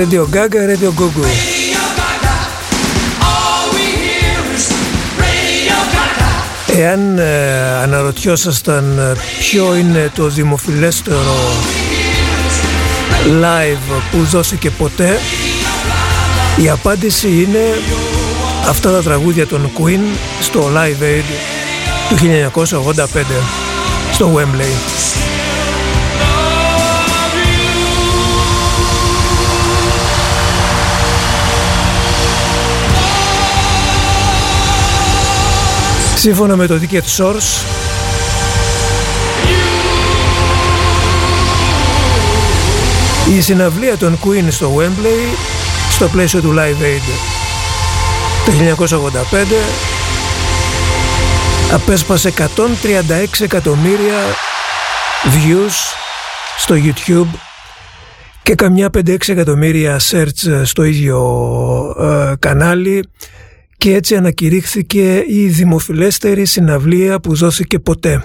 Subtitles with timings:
[0.00, 1.24] Radio Gaga, Radio Gogo.
[6.76, 11.34] Εάν ε, αναρωτιόσασταν ε, ποιο είναι το δημοφιλέστερο
[13.42, 15.18] live που δόθηκε ποτέ
[16.56, 17.78] η απάντηση είναι
[18.68, 21.24] αυτά τα τραγούδια των Queen στο Live Aid
[22.08, 22.16] του
[22.84, 23.04] 1985
[24.12, 25.19] στο Wembley.
[36.20, 37.64] Σύμφωνα με το Ticket Source.
[43.36, 45.36] Η συναυλία των Queen στο Wembley
[45.90, 47.06] στο πλαίσιο του Live Aid.
[48.44, 48.52] Το
[51.70, 52.44] 1985 απέσπασε 136
[53.40, 54.18] εκατομμύρια
[55.24, 55.94] views
[56.58, 57.38] στο YouTube
[58.42, 61.18] και καμιά 5-6 εκατομμύρια search στο ίδιο
[62.00, 63.08] ε, κανάλι
[63.80, 68.22] και έτσι ανακηρύχθηκε η δημοφιλέστερη συναυλία που δόθηκε ποτέ.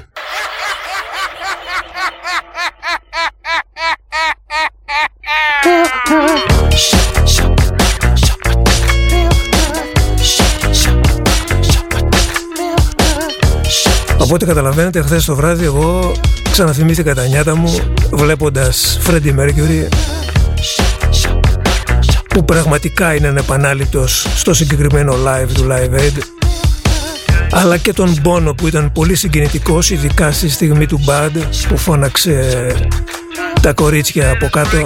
[14.17, 16.11] Οπότε καταλαβαίνετε χθες το βράδυ εγώ
[16.51, 17.75] ξαναθυμήθηκα τα νιάτα μου
[18.11, 19.87] βλέποντας Freddie Mercury
[22.35, 26.17] που πραγματικά είναι ανεπανάληπτος στο συγκεκριμένο live του Live Aid
[27.51, 31.31] αλλά και τον Πόνο που ήταν πολύ συγκινητικός ειδικά στη στιγμή του Bad
[31.67, 32.75] που φώναξε
[33.61, 34.77] τα κορίτσια από κάτω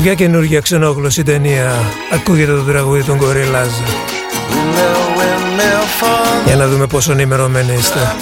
[0.00, 1.72] Σε ποια καινούργια ξενόγλωση ταινία
[2.12, 3.84] ακούγεται το τραγούδι των Gorillaz.
[6.46, 8.14] Για να δούμε πόσο ενημερωμένοι είστε.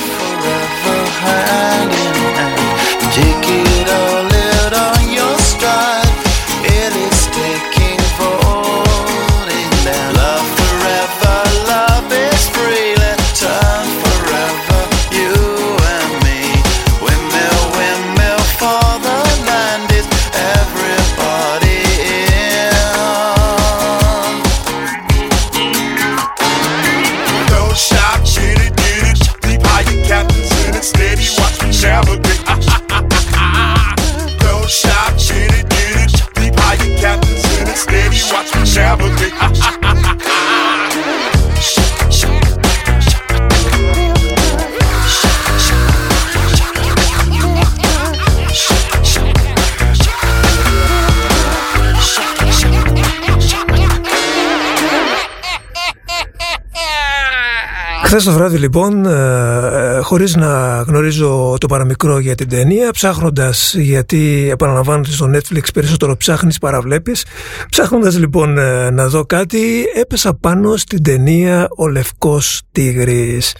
[58.08, 63.74] Χθες το βράδυ λοιπόν, ε, ε, χωρίς να γνωρίζω το παραμικρό για την ταινία, ψάχνοντας,
[63.74, 67.24] γιατί επαναλαμβάνω ότι στο Netflix περισσότερο ψάχνεις παραβλέπεις,
[67.70, 73.54] ψάχνοντας λοιπόν ε, να δω κάτι, έπεσα πάνω στην ταινία «Ο Λευκός Τίγρης».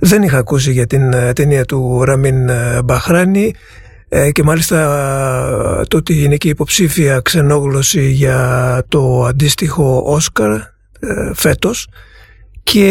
[0.00, 2.50] Δεν είχα ακούσει για την ταινία του Ραμίν
[2.84, 3.54] Μπαχράνη,
[4.32, 10.60] και μάλιστα το ότι είναι και υποψήφια ξενόγλωση για το αντίστοιχο Όσκαρ
[11.34, 11.88] φέτος
[12.62, 12.86] και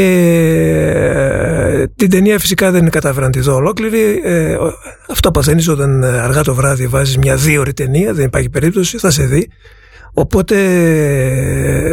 [1.75, 4.21] ε, την ταινία φυσικά δεν κατάφεραν τη δω ολόκληρη.
[4.23, 4.57] Ε,
[5.09, 9.11] αυτό παθαίνεις όταν αργά το βράδυ βάζεις μια δύο ώρη ταινία, δεν υπάρχει περίπτωση, θα
[9.11, 9.49] σε δει.
[10.13, 10.55] Οπότε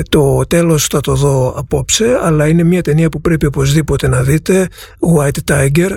[0.09, 4.69] το τέλος θα το δω απόψε, αλλά είναι μια ταινία που πρέπει οπωσδήποτε να δείτε,
[5.17, 5.97] White Tiger.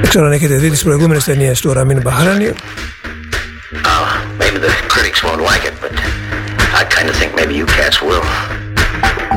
[0.00, 2.52] Δεν ξέρω αν έχετε δει τις προηγούμενες ταινίες του Ραμίν Μπαχράνη.
[3.70, 5.92] Maybe the critics won't like it, but
[6.80, 8.24] I kind of think maybe you cats will.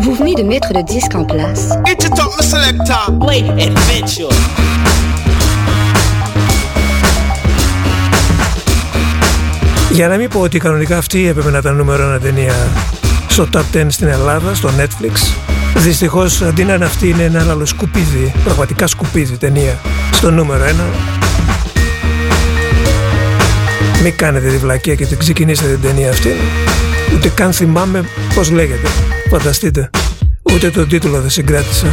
[0.04, 1.64] Vous venez de mettre le disque en place.
[1.86, 3.02] Get your talk, selector.
[3.20, 4.34] Play adventure.
[9.92, 12.54] Για να μην πω ότι κανονικά αυτή έπρεπε να ήταν νούμερο ένα ταινία
[13.28, 15.12] στο Top 10 στην Ελλάδα, στο Netflix.
[15.76, 19.80] Δυστυχώς αντί να είναι αυτή είναι ένα άλλο σκουπίδι, πραγματικά σκουπίδι ταινία
[20.12, 20.84] στο νούμερο ένα.
[24.04, 26.30] Μην κάνετε τη βλακία και την ξεκινήσετε την ταινία αυτή.
[27.16, 28.04] Ούτε καν θυμάμαι
[28.36, 28.88] πώς λέγεται.
[29.30, 29.90] Φανταστείτε.
[30.54, 31.88] Ούτε τον τίτλο δεν συγκράτησα.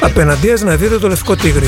[0.00, 1.66] Απέναντίας να δείτε το Λευκό Τίγρη.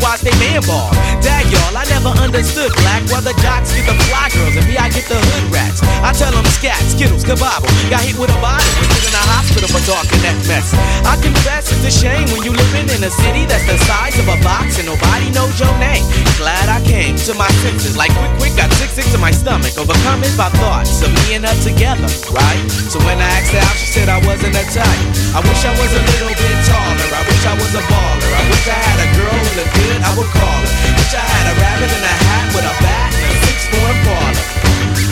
[0.00, 0.90] Watch they man ball.
[1.22, 4.76] Dag y'all, I never understood black why the jocks get the fly girls and me
[4.76, 5.80] I get the hood rats.
[6.04, 7.72] I tell them scat, skittles, kabobble.
[7.88, 10.76] Got hit with a bottle and in a hospital for talking that mess.
[11.08, 14.28] I confess it's a shame when you living in a city that's the size of
[14.28, 16.04] a box and nobody knows your name.
[16.36, 19.72] Glad I came to my senses like quick, quick, got sick, sick to my stomach,
[19.80, 22.60] overcome it by thoughts of me and her together, right?
[22.92, 25.00] So when I asked her out, she said I wasn't a type.
[25.32, 27.08] I wish I was a little bit taller.
[27.08, 28.30] I wish I was a baller.
[28.36, 29.98] I wish I had a girl who looked good.
[30.04, 30.72] I would call her.
[30.92, 34.46] Wish I had a rabbit in a hat with a bat and a six-foot parlor.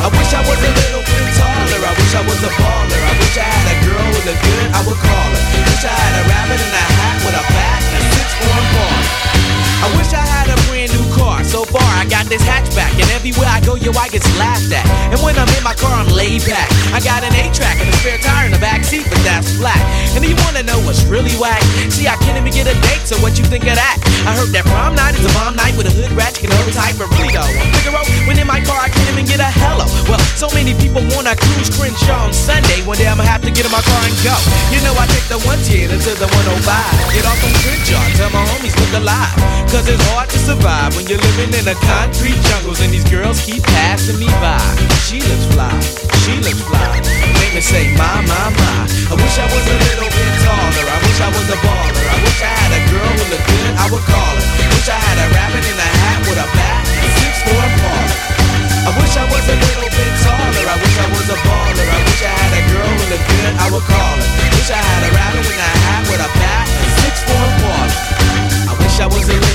[0.02, 1.80] I wish I was a little bit taller.
[1.86, 3.00] I wish I was a baller.
[3.00, 4.66] I wish I had a girl with a good.
[4.76, 5.42] I would call her.
[5.66, 9.65] Wish I had a rabbit in a hat with a bat and a six-foot parlor.
[9.82, 11.44] I wish I had a brand new car.
[11.44, 14.86] So far, I got this hatchback, and everywhere I go, yo, I get laughed at.
[15.12, 16.68] And when I'm in my car, I'm laid back.
[16.92, 19.78] I got an A-track and a spare tire in the back seat, but that's flat.
[20.16, 21.62] And do you wanna know what's really whack?
[21.92, 23.96] See, I can't even get a date, so what you think of that?
[24.26, 26.72] I heard that prom night is a bomb night with a hood ratchet and hold
[26.72, 28.02] type, but really though, I'm Figaro.
[28.26, 29.86] When in my car, I can't even get a hello.
[30.10, 32.82] Well, so many people wanna cruise Crenshaw on Sunday.
[32.82, 34.34] One day I'ma have to get in my car and go.
[34.72, 36.64] You know, I take the 110 until the 105.
[37.14, 39.36] Get off on Crenshaw, tell my homies look alive.
[39.66, 43.42] Cause it's hard to survive when you're living in a concrete jungles and these girls
[43.44, 44.62] keep passing me by.
[45.04, 45.74] She looks fly,
[46.24, 47.02] she looks fly.
[47.42, 48.76] Make me say, my, my, my.
[49.10, 50.86] I wish I was a little bit taller.
[50.86, 52.06] I wish I was a baller.
[52.08, 54.46] I wish I had a girl who looked good, I would call her.
[54.70, 56.82] Wish I had a rabbit in a hat with a bat
[57.20, 57.58] six for.
[58.86, 60.64] I wish I was a little bit taller.
[60.72, 61.86] I wish I was a baller.
[61.90, 64.28] I wish I had a girl who looked good, I would call her.
[64.56, 66.64] Wish I had a rabbit in a hat with a bat
[67.02, 67.46] six for.
[68.66, 69.45] I wish I was a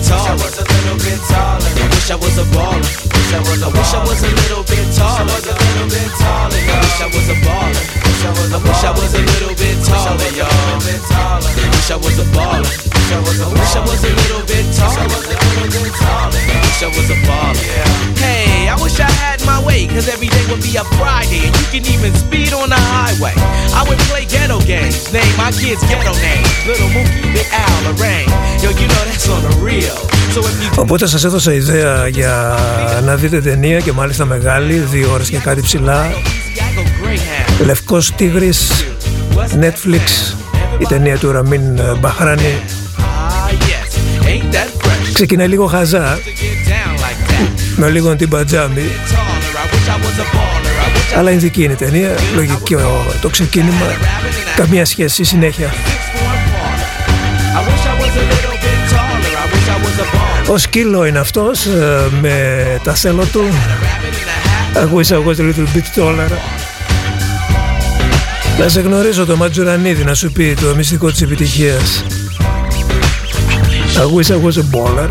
[0.00, 1.70] Wish I was a little bit taller.
[1.92, 2.80] Wish I was a baller.
[2.80, 5.28] Wish I was a I wish I was a little bit taller.
[5.28, 6.56] Wish I was a little bit taller.
[6.56, 7.84] I wish I was a baller.
[8.00, 10.80] Wish I was a I wish I was a little bit taller, y'all.
[10.80, 12.99] Wish I was a baller.
[13.10, 15.02] Wish I was a wish I was a little bit taller.
[16.62, 17.66] Wish I was a baller.
[18.22, 21.54] Hey, I wish I had my way, cause every day would be a Friday, and
[21.58, 23.34] you can even speed on the highway.
[23.74, 26.50] I would play ghetto games, name my kids ghetto names.
[26.68, 28.30] Little Mookie, Big Al, Lorraine.
[28.62, 29.98] Yo, you know that's on the real.
[30.34, 32.58] So if you Οπότε σας έδωσα ιδέα για
[33.04, 36.10] να δείτε ταινία και μάλιστα μεγάλη, δύο ώρες και κάτι ψηλά.
[37.64, 38.84] Λευκός Τίγρης,
[39.60, 40.34] Netflix,
[40.78, 42.62] η ταινία του Ραμίν Μπαχράνη.
[45.12, 46.18] Ξεκινάει λίγο χαζά,
[47.76, 48.82] με λίγο την πατζάμι,
[51.16, 52.76] αλλά είναι δική είναι η ταινία, λογική
[53.20, 53.86] το ξεκίνημα,
[54.56, 55.74] καμία σχέση, συνέχεια.
[60.48, 61.66] Ο σκύλο είναι αυτός
[62.20, 63.44] με τα σέλο του.
[64.74, 66.30] I wish I was a little bit taller.
[68.58, 72.04] Να σε γνωρίζω το Ματζουρανίδη να σου πει το μυστικό της επιτυχίας
[73.98, 75.08] I wish I was a baller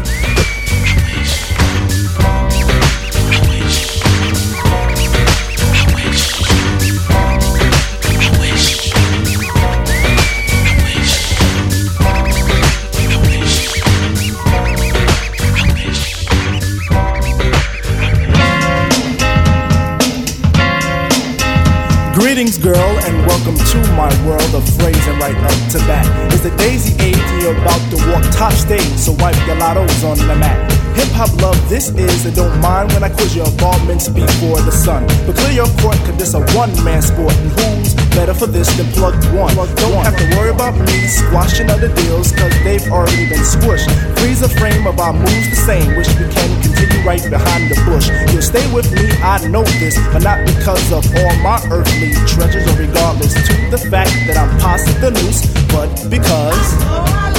[22.62, 26.04] girl, and welcome to my world of phrasing right up to that.
[26.34, 30.04] It's the daisy age, and you're about to walk top stage, so wipe your lottos
[30.04, 30.60] on the mat.
[31.00, 34.72] Hip hop love, this is, and don't mind when I quiz your involvements before the
[34.72, 35.08] sun.
[35.26, 38.68] But clear your court, cause this a one man sport, and who's better for this
[38.76, 39.56] than plugged one?
[39.56, 43.88] Don't have to worry about me squashing other deals, cause they've already been squished.
[44.20, 47.80] Freeze the frame of our moves the same, wish we can continue right behind the
[47.88, 48.12] bush.
[48.34, 52.12] You'll stay with me, I know this, but not because of all my earthly
[52.52, 57.39] treasures, or regardless to the fact that I'm past the noose, but because.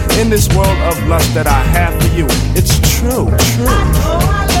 [0.19, 2.25] In this world of lust that I have for you.
[2.55, 4.60] It's true, true.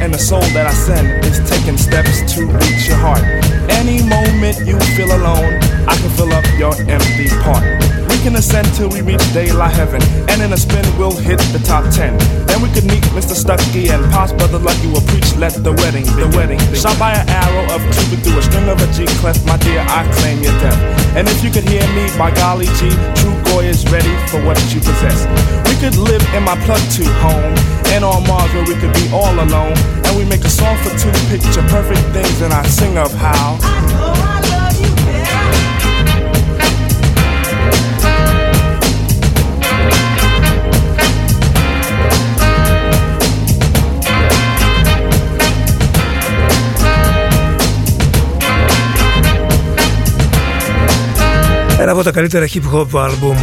[0.00, 3.20] And the soul that I send is taking steps to reach your heart.
[3.68, 7.62] Any moment you feel alone, I can fill up your empty part.
[8.08, 11.60] We can ascend till we reach daylight heaven, and in a spin we'll hit the
[11.64, 12.16] top ten.
[12.48, 13.36] Then we could meet Mr.
[13.36, 15.36] Stucky and Pops Brother Lucky will preach.
[15.36, 18.80] Let the wedding, the wedding, shot by an arrow of Cupid through a string of
[18.80, 19.36] a G clef.
[19.46, 20.80] My dear, I claim your death.
[21.16, 24.58] And if you could hear me, by golly G, True Boy is ready for what
[24.72, 25.26] you possess.
[25.66, 27.54] We could live in my plug to home,
[27.92, 29.74] and on Mars where we could be all alone.
[30.04, 33.58] And we make a song for two picture perfect things, and I sing of how.
[33.62, 34.49] I know I
[52.00, 53.36] από τα καλύτερα hip hop album,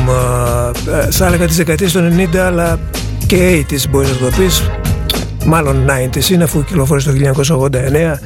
[1.10, 2.80] θα έλεγα τις δεκαετίες των 90 αλλά
[3.26, 4.70] και 80's μπορείς να το πεις.
[5.46, 8.20] Μάλλον 90's είναι αφού κυκλοφόρησε το 1989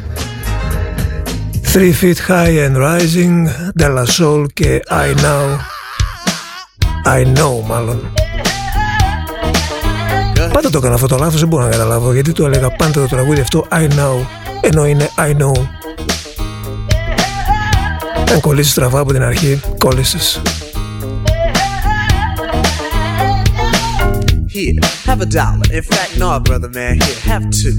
[1.74, 3.48] Three Feet High and Rising
[3.80, 5.58] De La Soul και I Know.
[7.06, 8.12] I Know μάλλον.
[10.54, 13.08] Πάντα το έκανα αυτό το λάθος, δεν μπορώ να καταλάβω γιατί το έλεγα πάντα το
[13.08, 14.26] τραγούδι αυτό I Know.
[14.62, 15.81] Ενώ είναι I Know
[18.33, 20.41] Αν κολλήσεις στραβά από την αρχή, κόλλησες
[24.59, 25.67] Here, have a dollar.
[25.79, 27.77] In fact, no, brother man, here, have two.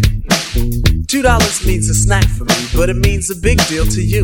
[1.11, 4.23] Two dollars means a snack for me, but it means a big deal to you.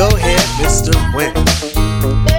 [0.00, 0.94] Go ahead, Mr.
[1.14, 2.29] Win.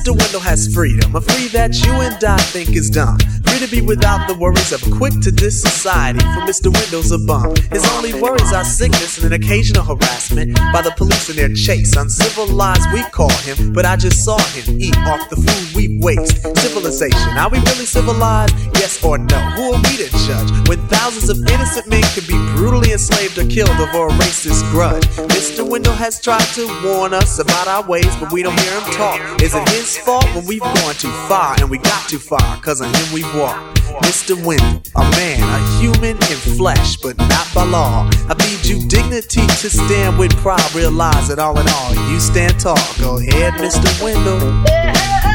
[0.00, 0.18] Mr.
[0.18, 3.18] Wendell has freedom, a free that you and I think is dumb.
[3.44, 6.20] Free to be without the worries of a quick to this society.
[6.20, 6.72] For Mr.
[6.72, 7.52] Wendell's a bum.
[7.68, 11.94] His only worries are sickness and an occasional harassment by the police in their chase.
[11.94, 16.48] Uncivilized, we call him, but I just saw him eat off the food we waste.
[16.56, 18.56] Civilization, are we really civilized?
[18.80, 19.38] Yes or no?
[19.60, 23.44] Who are we to judge when thousands of innocent men can be brutally enslaved or
[23.44, 25.04] killed over a racist grudge?
[25.36, 25.68] Mr.
[25.68, 29.20] Wendell has tried to warn us about our ways, but we don't hear him talk.
[29.42, 32.60] Is it his fault when we've gone too far and we got too far?
[32.60, 33.58] Cause of him we've walk.
[34.02, 34.34] Mr.
[34.44, 38.08] Wendell, a man, a human in flesh, but not by law.
[38.28, 40.74] I bid you dignity to stand with pride.
[40.74, 42.76] Realize that all in all, you stand tall.
[43.00, 43.90] Go ahead, Mr.
[44.02, 45.29] Wendell.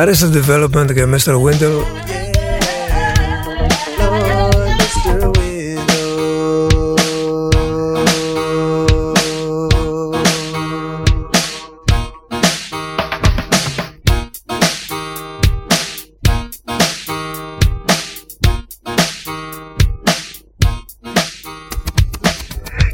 [0.00, 1.34] Arrested Development και Mr.
[1.42, 1.84] Winter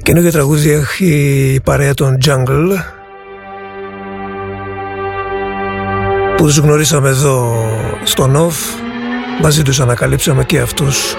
[0.02, 1.06] Καινούργιο τραγούδι έχει
[1.54, 2.95] η παρέα των Jungle
[6.46, 7.64] που τους γνωρίσαμε εδώ
[8.04, 8.56] στο Νοφ
[9.42, 11.16] μαζί τους ανακαλύψαμε και αυτούς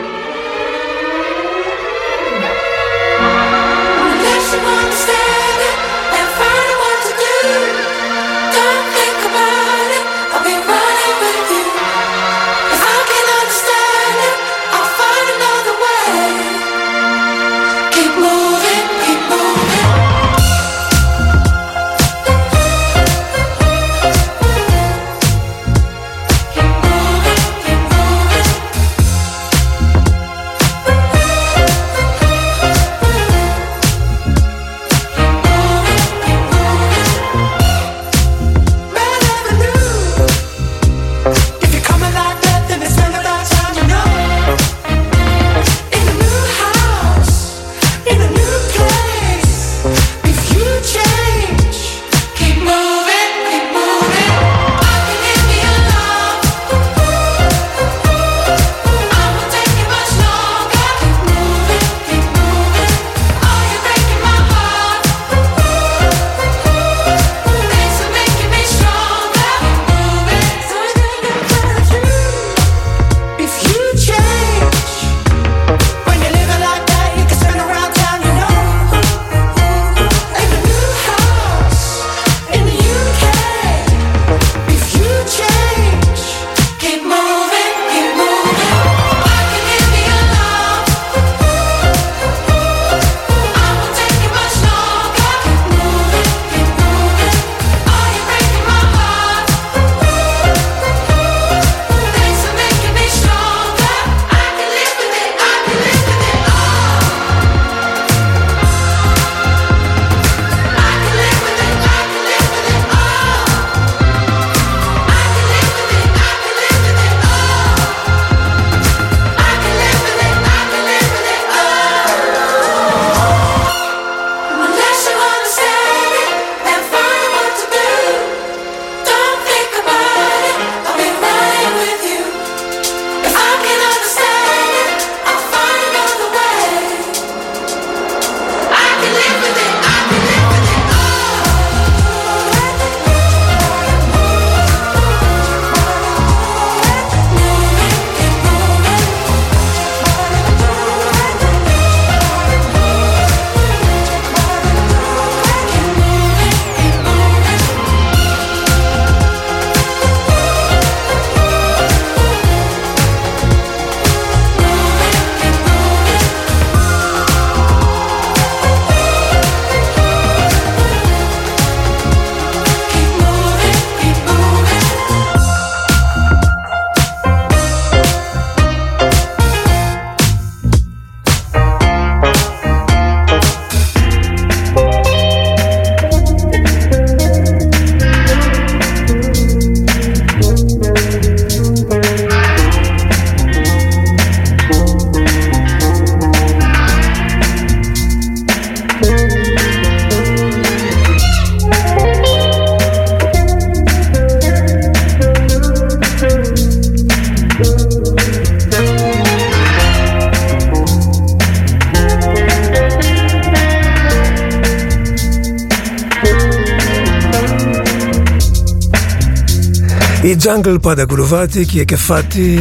[220.47, 222.59] Jungle πάντα κουρουβάτι και κεφάτι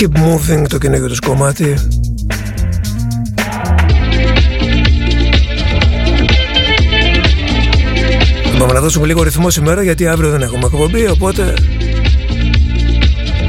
[0.00, 1.74] Keep moving το καινούργιο τους κομμάτι.
[8.58, 11.54] Πάμε να δώσουμε λίγο ρυθμό σήμερα γιατί αύριο δεν έχουμε εκπομπή οπότε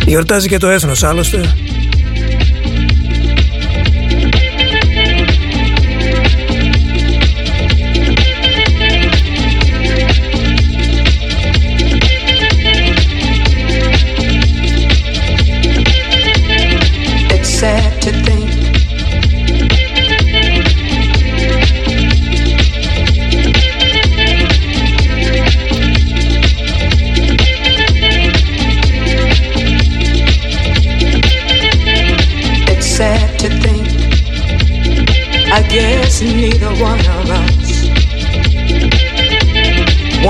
[0.06, 1.54] γιορτάζει και το έθνος άλλωστε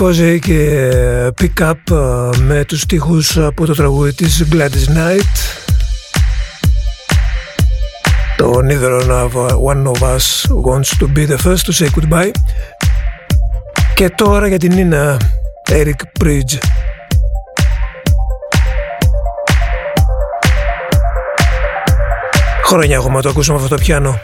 [0.00, 0.80] Cozy και
[1.40, 5.20] Pick Up ε, με τους στίχους από το τραγούδι της Gladys Knight.
[8.36, 9.00] Το Neither
[9.72, 12.30] one of us wants to be the first to say goodbye.
[13.94, 15.20] Και τώρα για την Νίνα
[15.70, 16.58] Eric Bridge.
[22.64, 24.18] Χρόνια έχουμε το ακούσουμε αυτό το πιάνο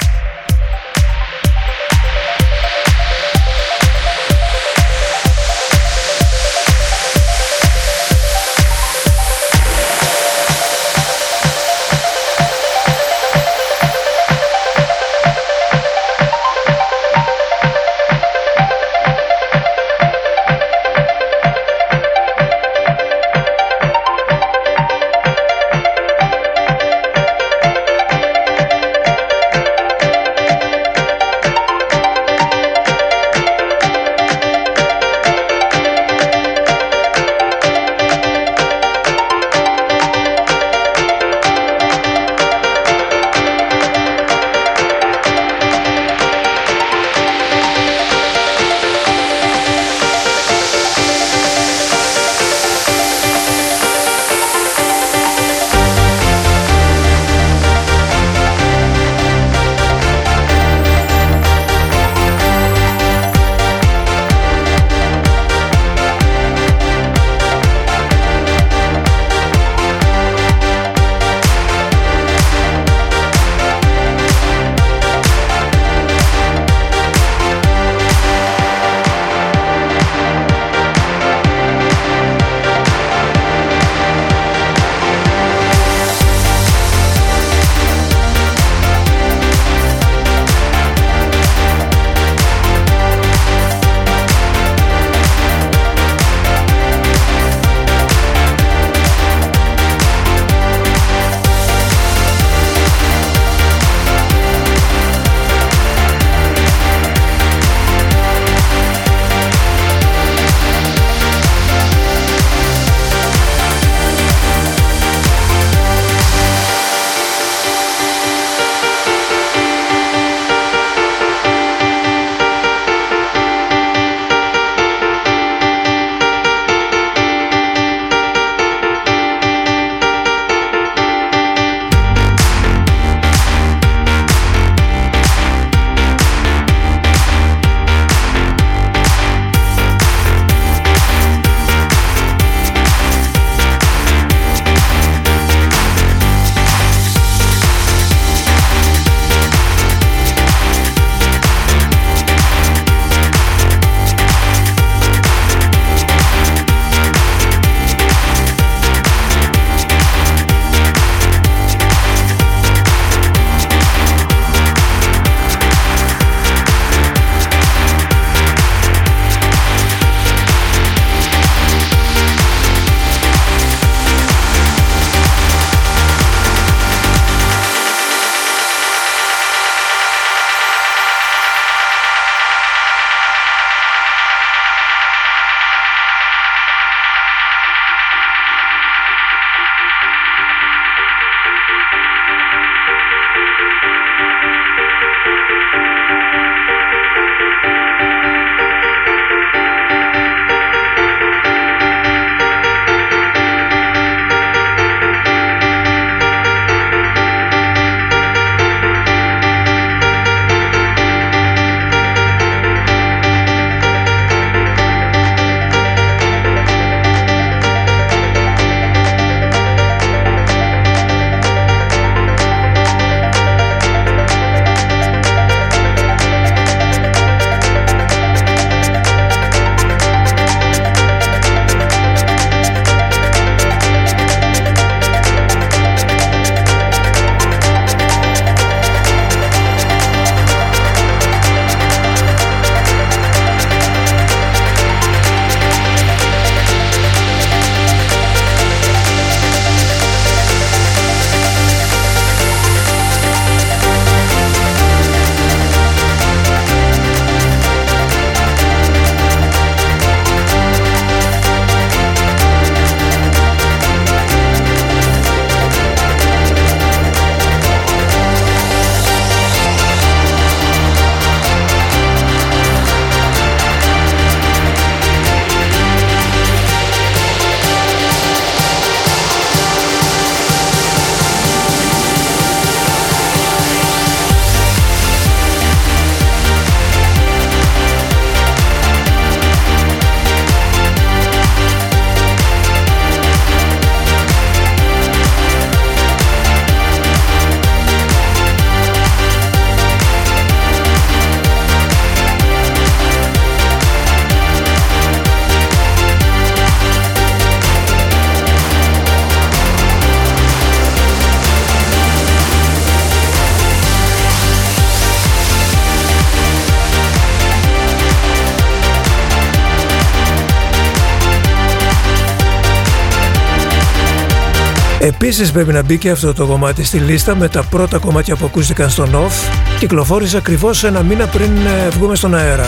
[325.33, 328.45] Επίσης πρέπει να μπει και αυτό το κομμάτι στη λίστα με τα πρώτα κομμάτια που
[328.45, 329.53] ακούστηκαν στο Off.
[329.79, 332.67] Κυκλοφόρησε ακριβώς ένα μήνα πριν ε, βγούμε στον αέρα.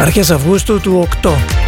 [0.00, 1.61] Αρχές Αυγούστου του 8.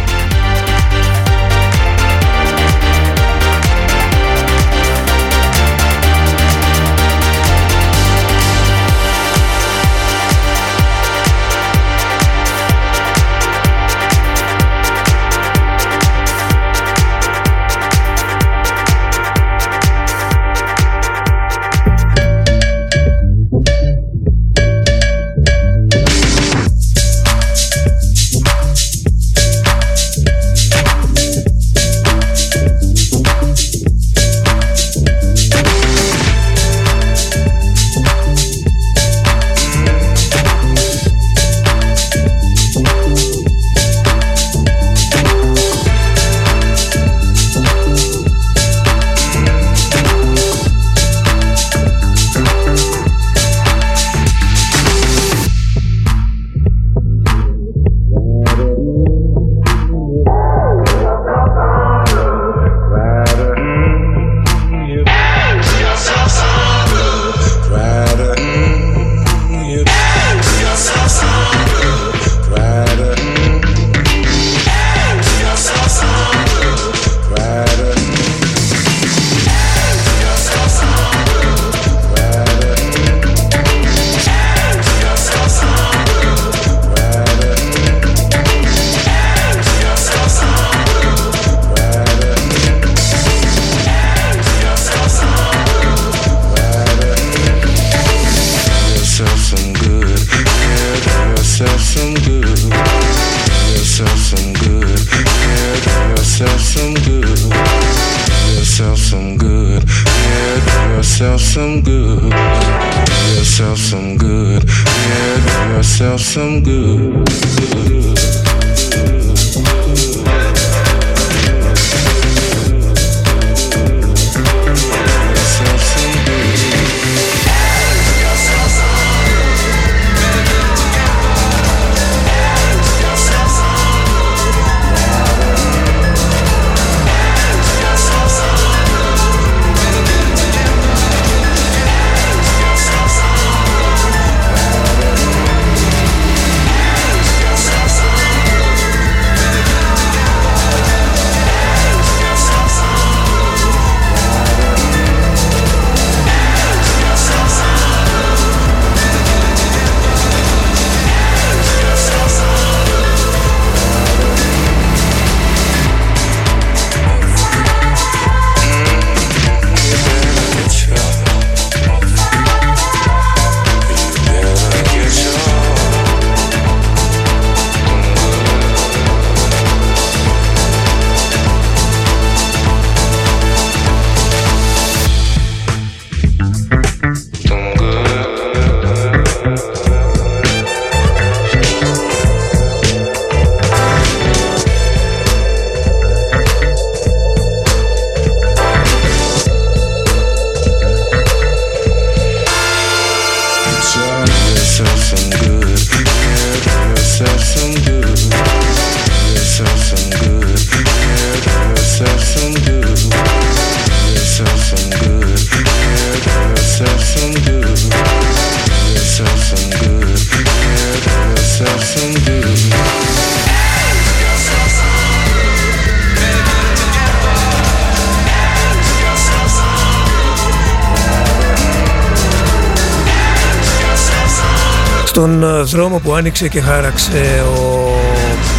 [235.95, 237.89] Δρόμο που άνοιξε και χάραξε ο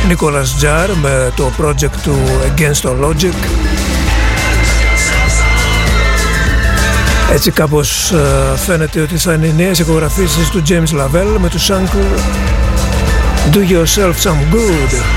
[0.09, 3.35] Νίκολας Τζάρ με το project του Against the Logic.
[7.33, 11.71] Έτσι κάπως ε, φαίνεται ότι θα είναι οι νέες ηχογραφήσεις του James Lavelle με τους
[11.71, 12.19] Uncle.
[13.53, 15.16] Do Yourself Some Good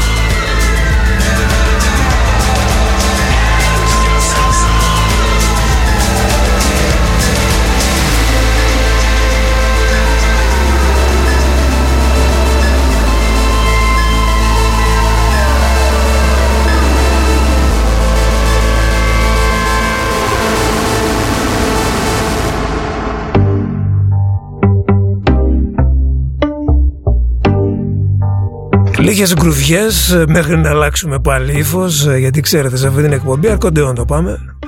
[29.19, 33.49] Λίγες γκρουβιές ε, μέχρι να αλλάξουμε πάλι ύφος ε, γιατί ξέρετε σε αυτή την εκπομπή
[33.49, 34.58] αρκοντεόν το πάμε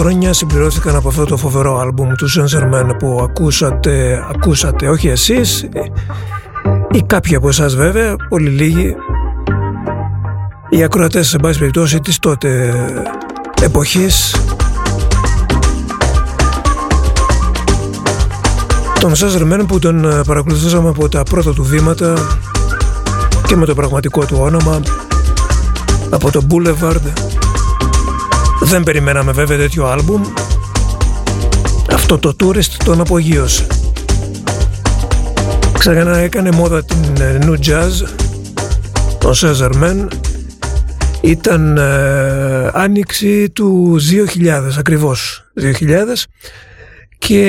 [0.00, 5.68] χρόνια συμπληρώθηκαν από αυτό το φοβερό άλμπουμ του Σενσερμέν που ακούσατε, ακούσατε όχι εσείς
[6.90, 8.94] ή κάποιοι από εσάς βέβαια, πολύ λίγοι.
[10.68, 12.74] Οι ακροατές σε πάση περιπτώσει της τότε
[13.62, 14.36] εποχής.
[19.00, 22.14] Τον Σενσερμέν που τον παρακολουθούσαμε από τα πρώτα του βήματα
[23.46, 24.80] και με το πραγματικό του όνομα
[26.10, 27.29] από το Boulevard
[28.60, 30.22] δεν περιμέναμε βέβαια τέτοιο άλμπουμ.
[31.92, 33.66] Αυτό το Tourist τον απογείωσε.
[35.78, 38.08] Ξανά έκανε μόδα την ε, New Jazz,
[39.24, 40.08] ο Cesar Men.
[41.20, 43.96] Ήταν ε, άνοιξη του
[44.40, 44.48] 2000
[44.78, 45.72] ακριβώς, 2000
[47.18, 47.42] και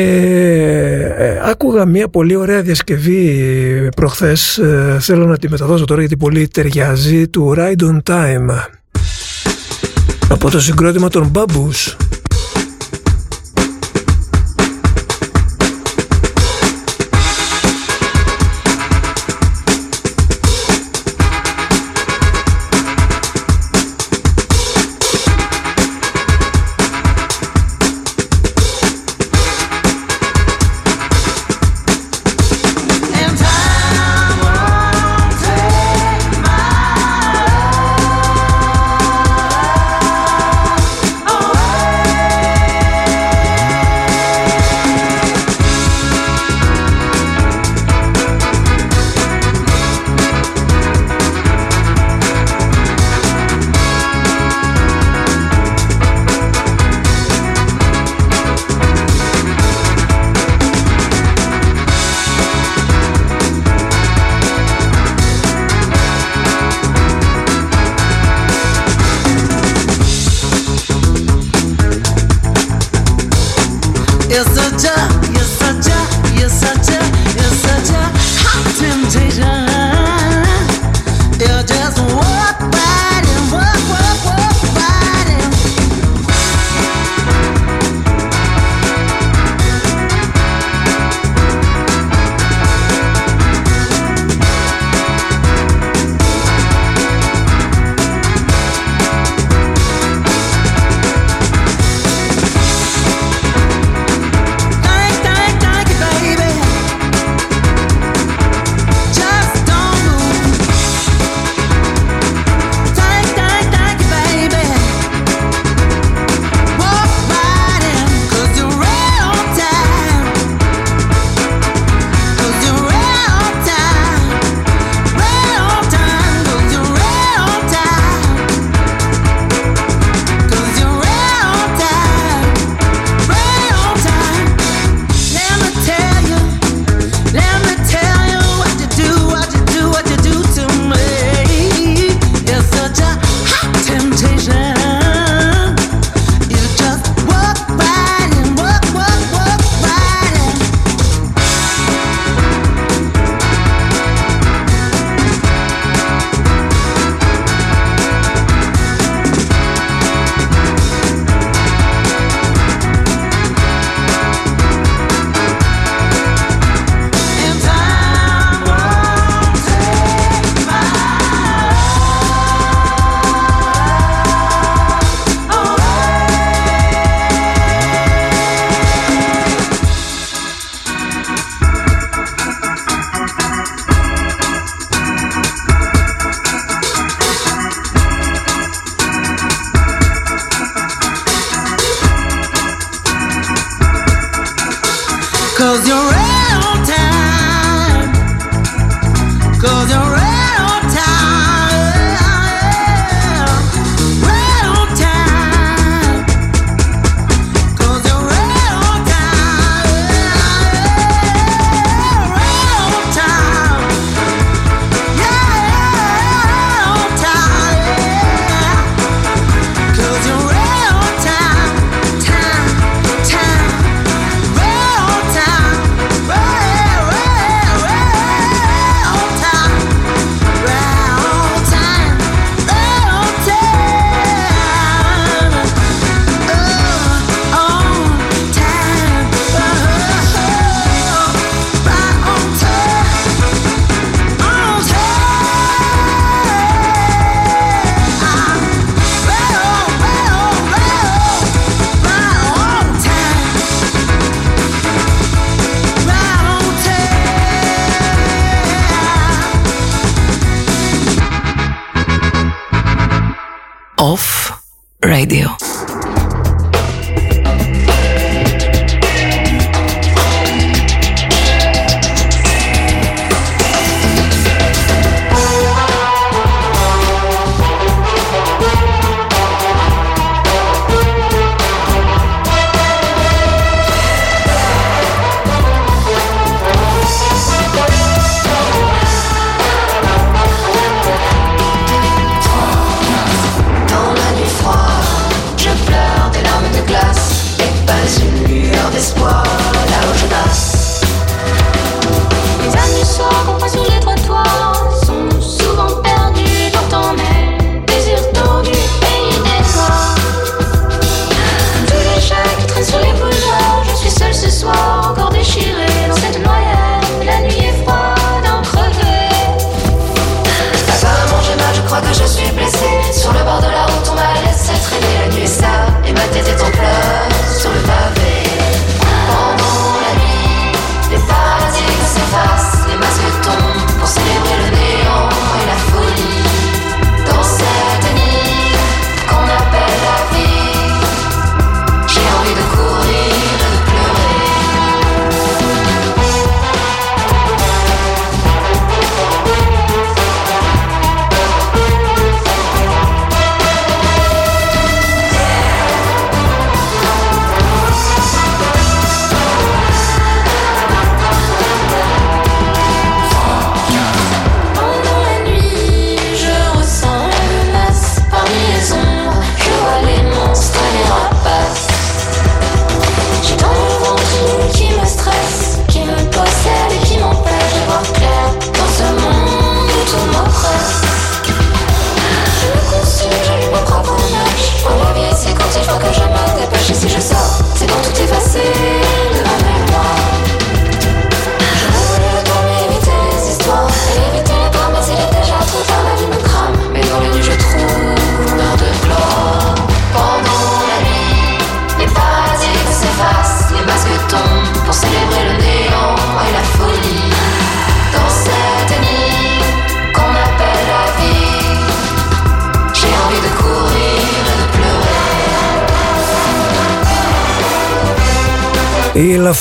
[1.18, 6.48] ε, άκουγα μια πολύ ωραία διασκευή προχθές, ε, θέλω να τη μεταδώσω τώρα γιατί πολύ
[6.48, 8.81] ταιριάζει, του Ride on Time
[10.32, 11.96] από το συγκρότημα των Babus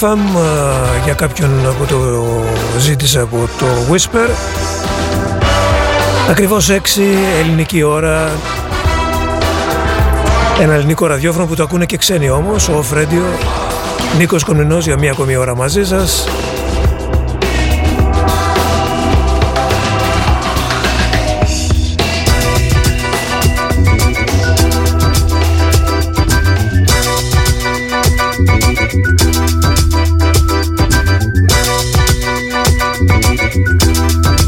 [0.01, 0.21] Η Λαφάμ
[1.05, 1.97] για κάποιον που το
[2.79, 4.29] ζήτησε από το Whisper.
[6.31, 6.77] Ακριβώς 6
[7.41, 8.31] ελληνική ώρα.
[10.61, 13.23] Ένα ελληνικό ραδιόφωνο που το ακούνε και ξένοι όμως Ο Off Radio.
[14.19, 16.27] Νίκος Κομνηνός για μία ακόμη ώρα μαζί σας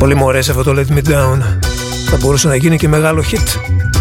[0.03, 1.39] Πολύ μου αρέσει αυτό το Let Me Down.
[2.11, 3.92] Θα μπορούσε να γίνει και μεγάλο hit.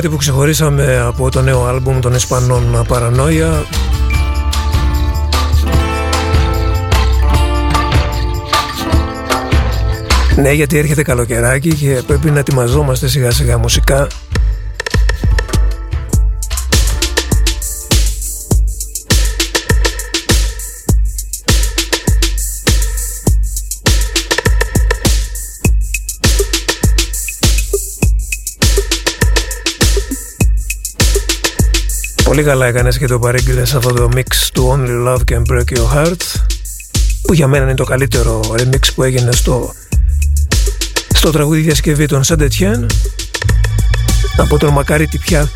[0.00, 3.64] Κομμάτι που ξεχωρίσαμε από το νέο άλμπουμ των Ισπανών Παρανόια.
[10.36, 14.06] Ναι, γιατί έρχεται καλοκαιράκι και πρέπει να ετοιμαζόμαστε σιγά σιγά μουσικά
[32.38, 35.94] Πολύ καλά έκανες και το παρήγγειλες αυτό το mix του Only Love Can Break Your
[35.94, 36.20] Heart
[37.22, 39.74] που για μένα είναι το καλύτερο remix που έγινε στο,
[41.14, 42.86] στο τραγούδι διασκευή των Σαντετιέν
[44.36, 45.50] από τον Μακαρίτη πια.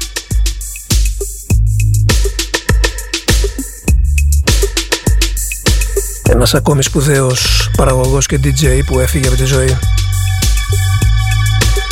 [6.30, 9.78] Ένας ακόμη σπουδαίος παραγωγός και DJ που έφυγε από τη ζωή.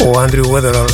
[0.05, 0.89] Ο Άντριου Weatherall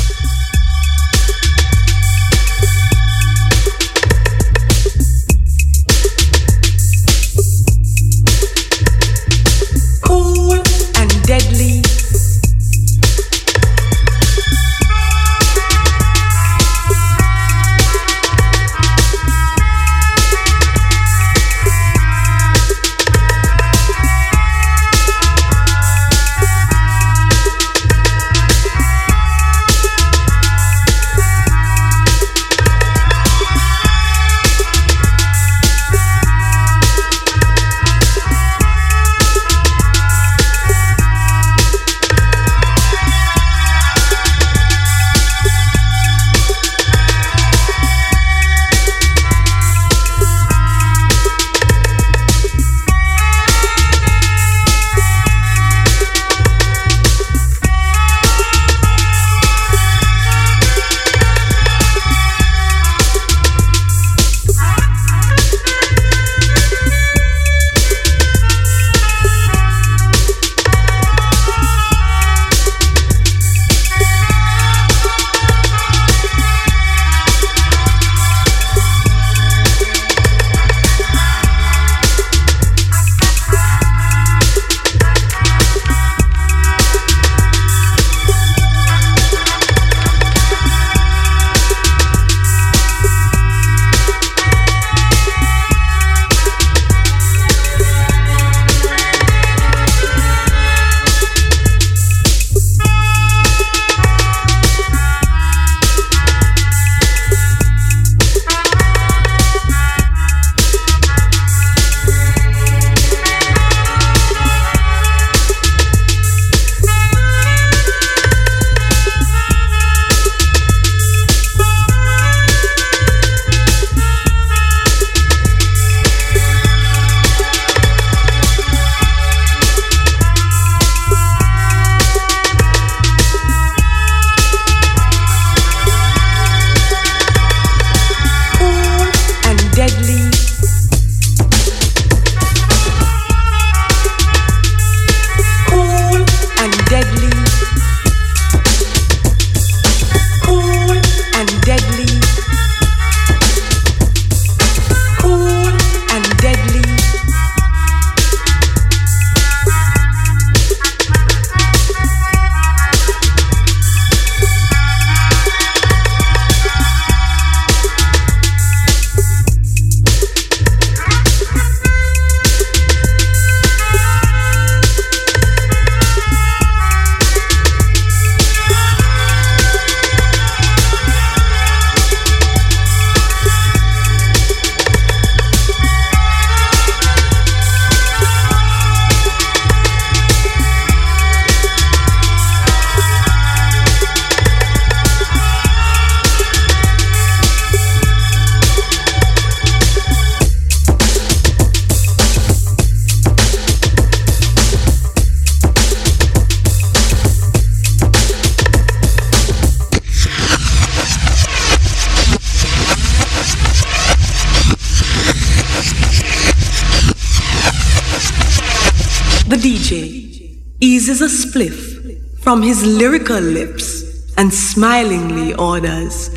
[222.66, 226.30] his lyrical lips and smilingly orders,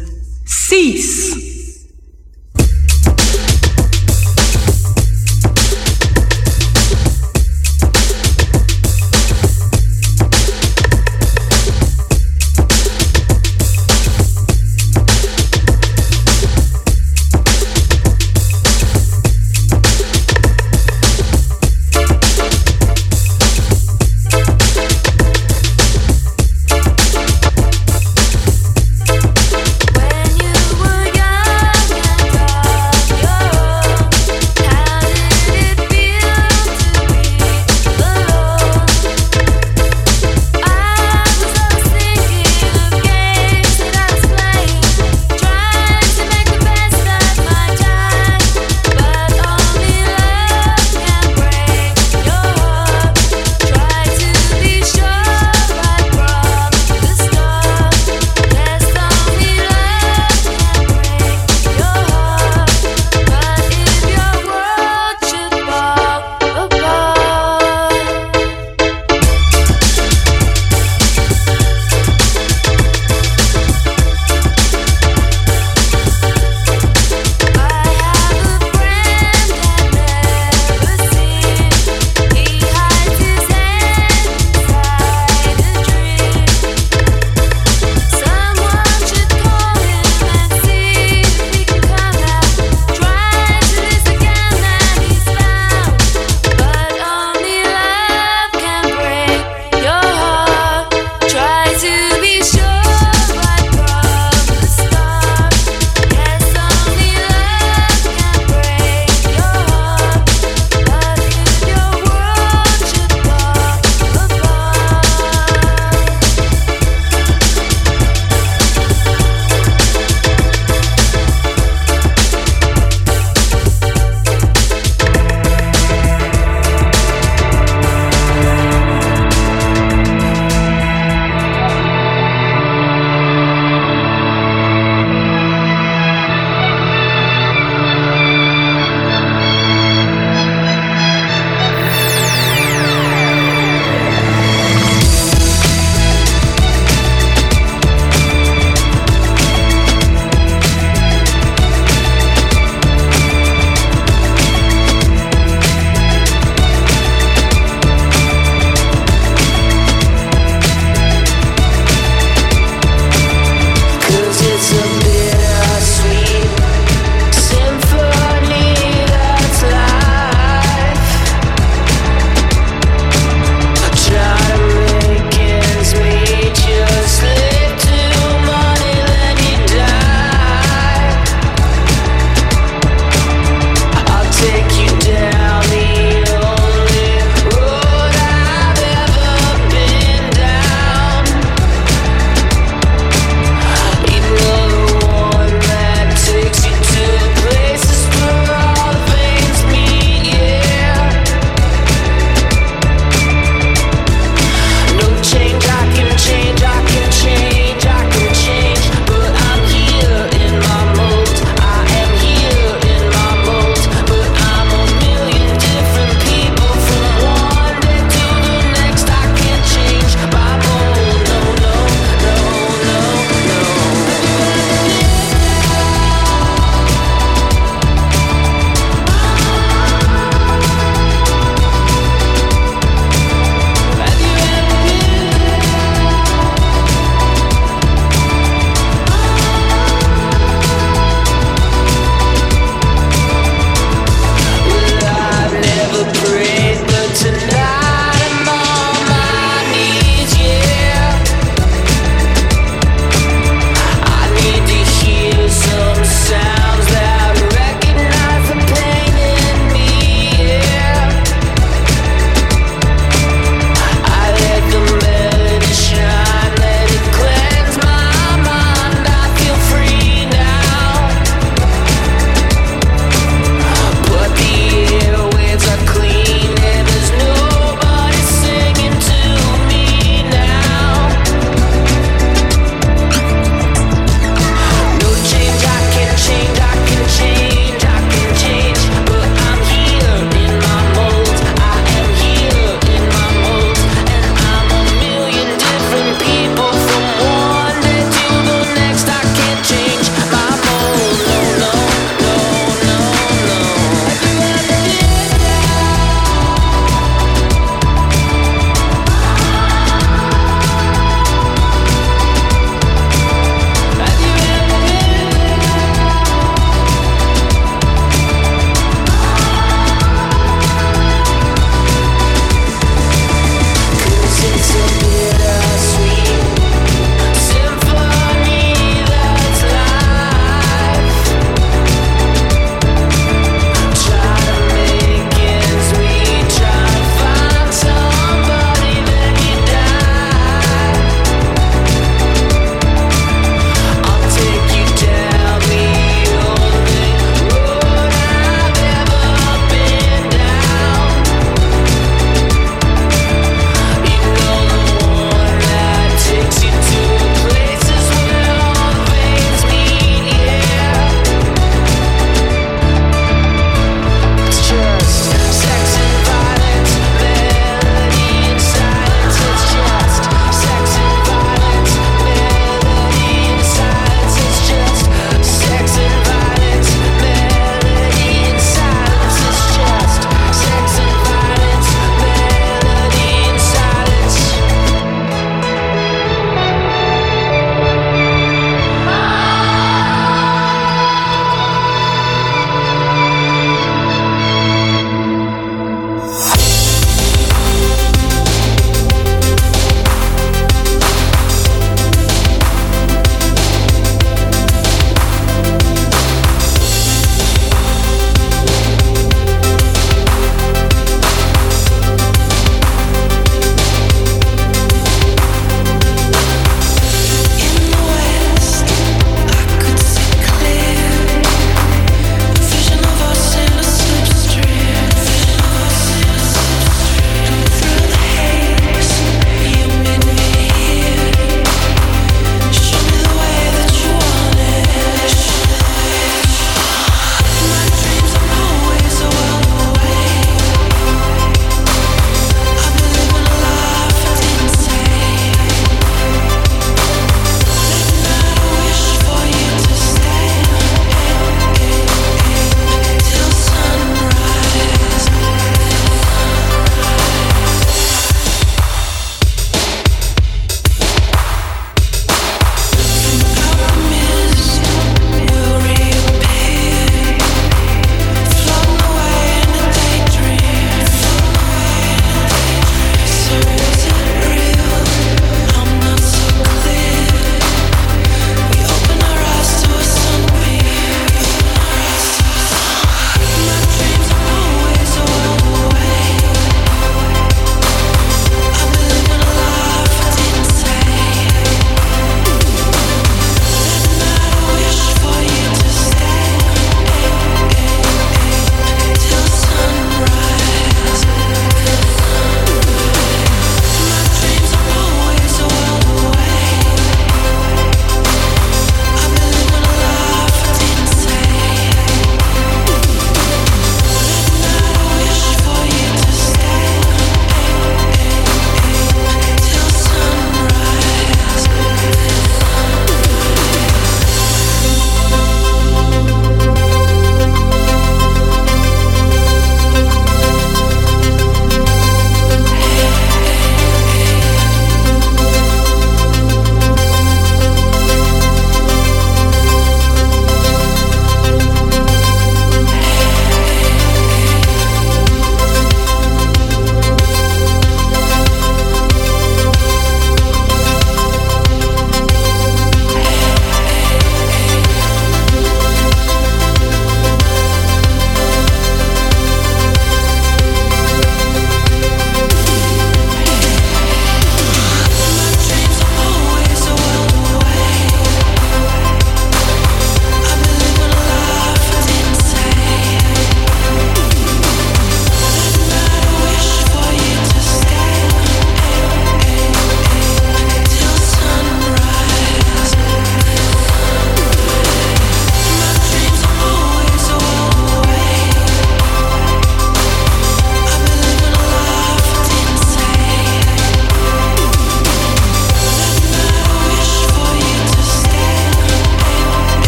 [0.45, 0.98] Cease!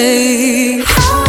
[0.00, 1.19] Hey.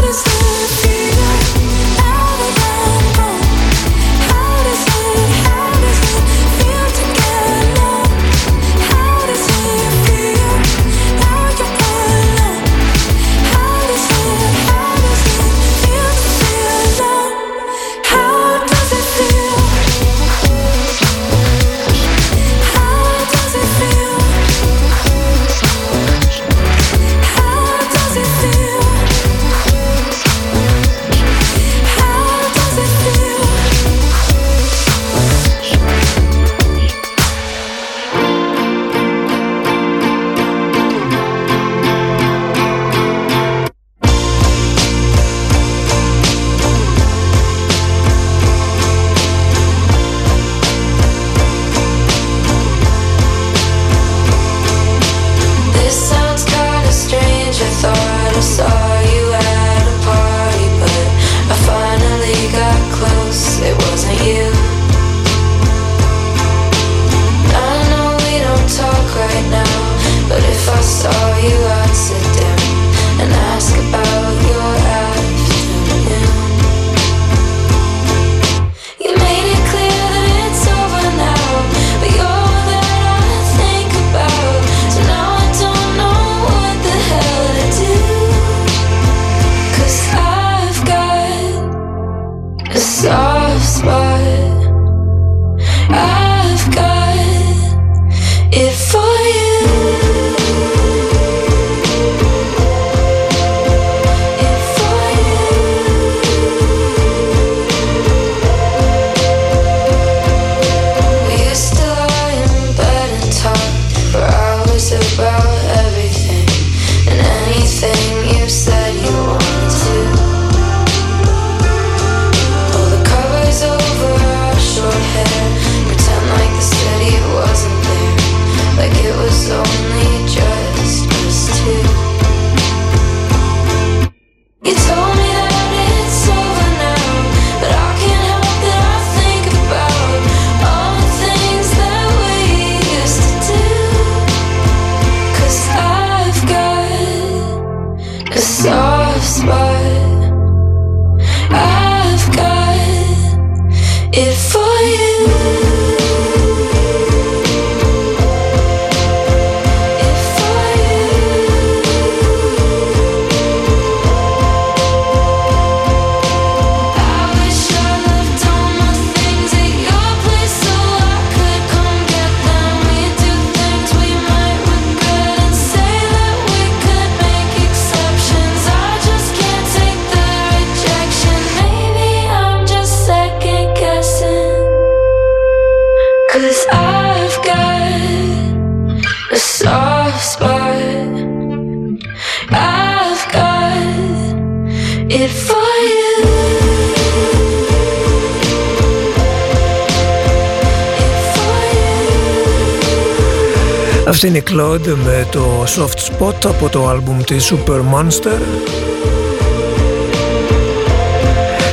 [204.51, 208.39] Αυτή είναι η Claude με το Soft Spot από το άλμπουμ της Super Monster.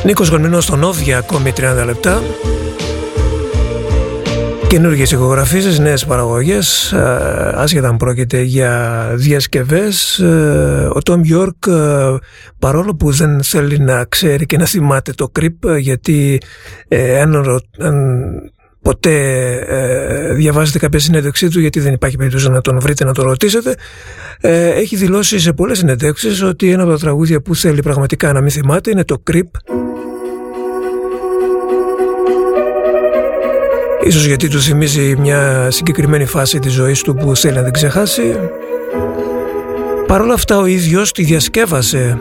[0.04, 2.22] Νίκος Γονμινός στον Όβ για ακόμη 30 λεπτά.
[4.68, 10.18] Καινούργιες ηχογραφήσεις, νέες παραγωγές, ε, άσχετα αν πρόκειται για διασκευές.
[10.18, 12.16] Ε, ο Τόμ Γιόρκ, ε,
[12.58, 16.40] παρόλο που δεν θέλει να ξέρει και να θυμάται το κρυπ, γιατί
[17.20, 18.47] αν, αν
[18.88, 19.14] ποτέ
[20.34, 23.74] διαβάζετε κάποια συνέντευξή του, γιατί δεν υπάρχει περίπτωση να τον βρείτε να τον ρωτήσετε,
[24.74, 28.50] έχει δηλώσει σε πολλές συνέντευξεις ότι ένα από τα τραγούδια που θέλει πραγματικά να μην
[28.50, 29.46] θυμάται είναι το κρυπ
[34.04, 38.36] Ίσως γιατί του θυμίζει μια συγκεκριμένη φάση της ζωής του που θέλει να την ξεχάσει.
[40.06, 42.20] Παρ' όλα αυτά ο ίδιος τη διασκεύασε,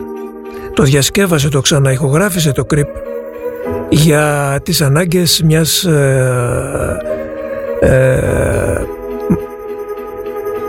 [0.74, 2.88] το διασκεύασε, το ξαναηχογράφησε το κρυπ
[3.88, 6.98] για τις ανάγκες μιας ε,
[7.80, 8.86] ε,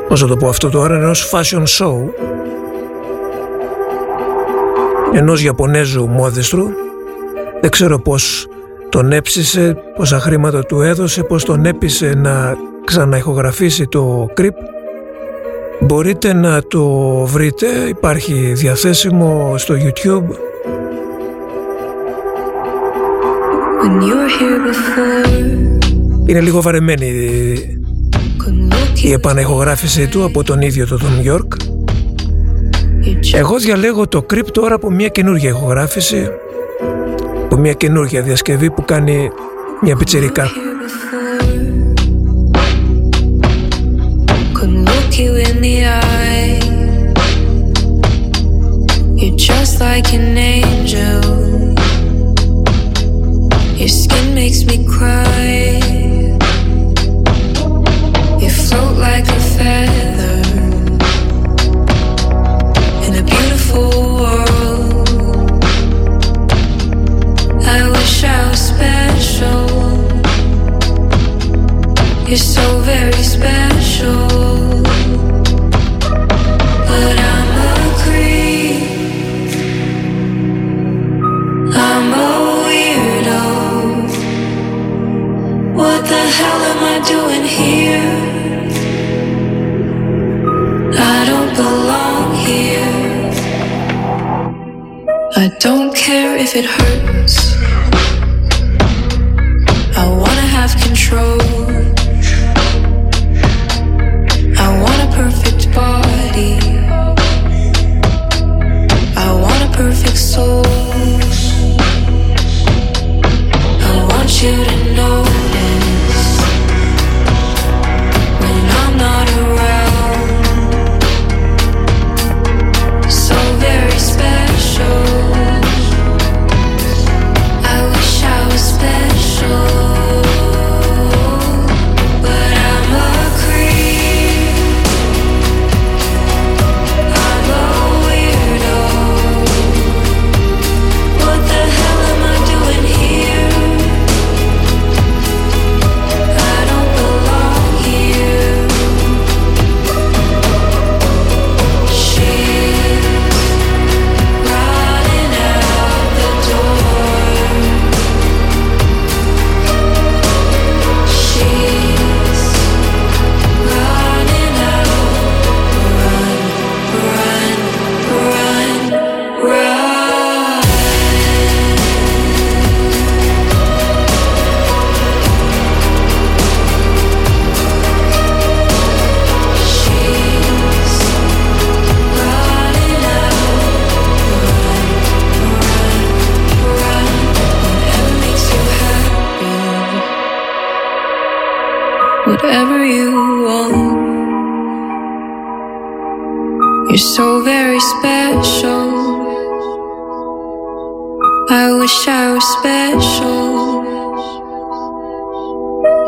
[0.07, 1.95] πώς θα το πω αυτό τώρα, ενός fashion show
[5.13, 6.67] ενός Ιαπωνέζου μόδιστρου
[7.61, 8.47] δεν ξέρω πως
[8.89, 12.55] τον έψησε, πόσα χρήματα του έδωσε, πώς τον έπεισε να
[12.85, 14.55] ξαναηχογραφήσει το κρυπ.
[15.79, 16.85] Μπορείτε να το
[17.25, 20.48] βρείτε, υπάρχει διαθέσιμο στο YouTube.
[26.25, 27.05] Είναι λίγο βαρεμένη
[29.01, 31.53] η επαναηχογράφησή του από τον ίδιο τον Τον Γιόρκ.
[33.33, 36.27] Εγώ διαλέγω το κρυπ τώρα από μια καινούργια ηχογράφηση
[37.43, 39.29] από μια καινούργια διασκευή που κάνει
[39.81, 40.51] μια πιτσιρικά.
[45.19, 46.59] you in the eye.
[49.19, 50.58] You're just like an angel.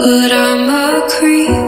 [0.02, 1.60] but I'm a creep.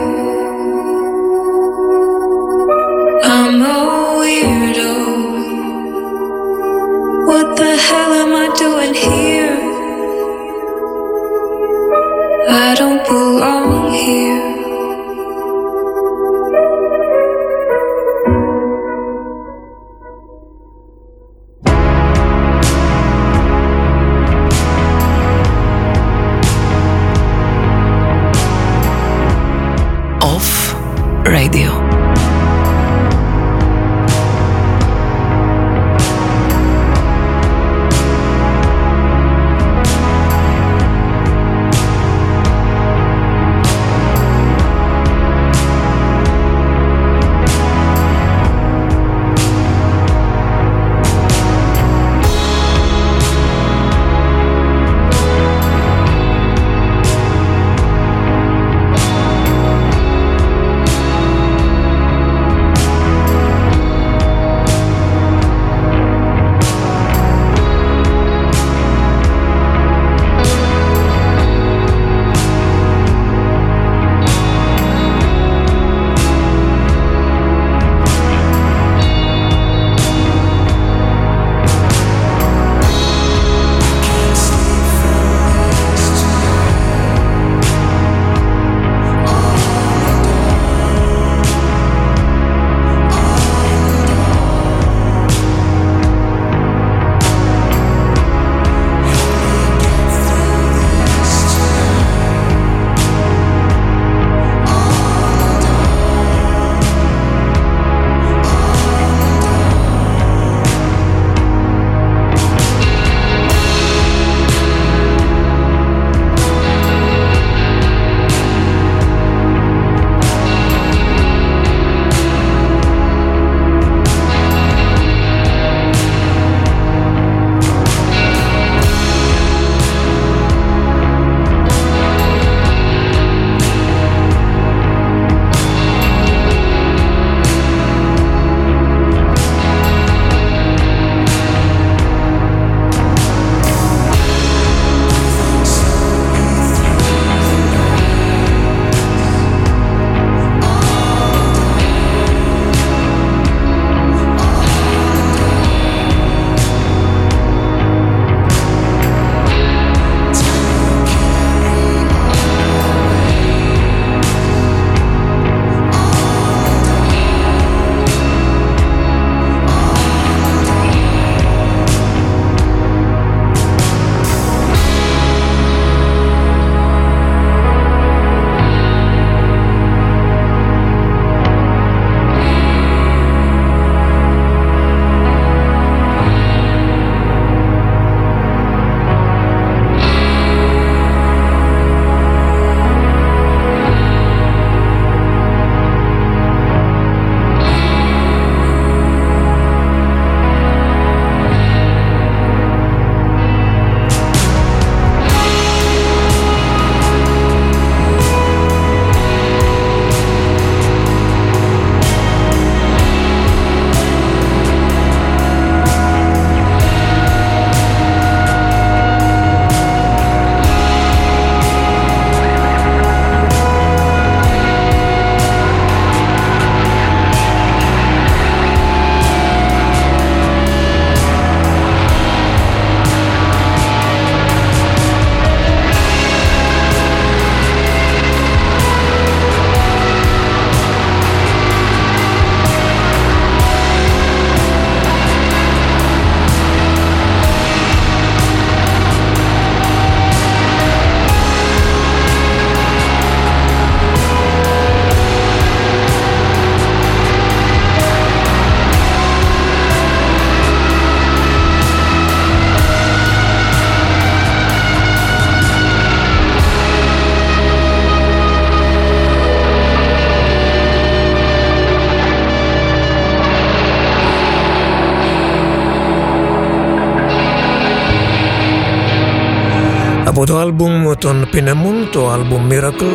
[281.34, 283.14] Άλμπουμ των Pinemon, το άλμπουμ Miracle.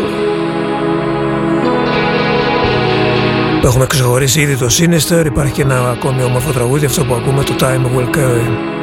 [3.61, 5.25] Που έχουμε ξεχωρίσει ήδη το Sinister.
[5.25, 8.78] Υπάρχει και ένα ακόμη όμορφο τραγούδι αυτό που ακούμε το Time Will Carry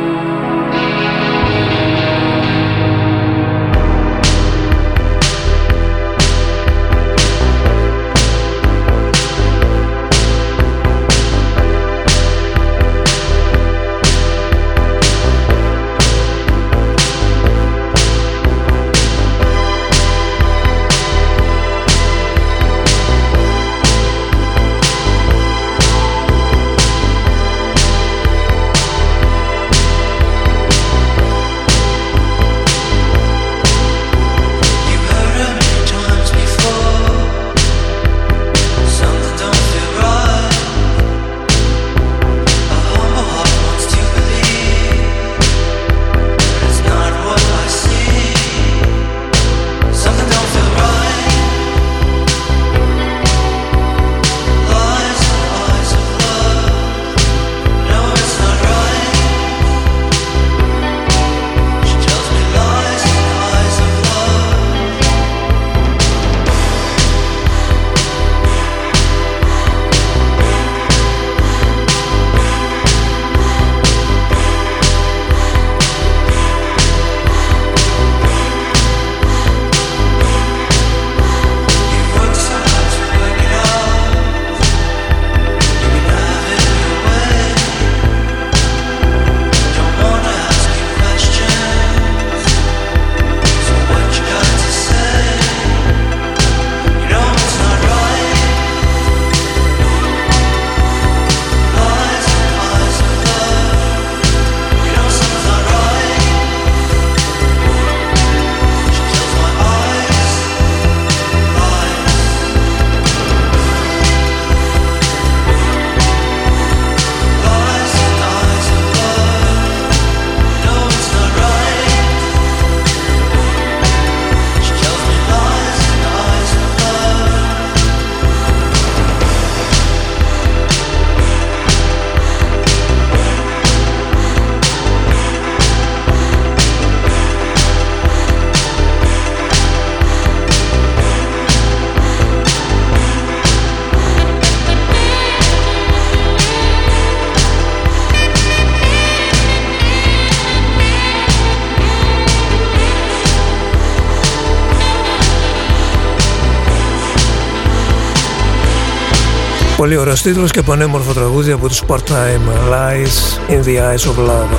[159.87, 164.57] Πολύ ωραίος τίτλος και πανέμορφο τραγούδι από τους Part-Time Lies in the Eyes of Love.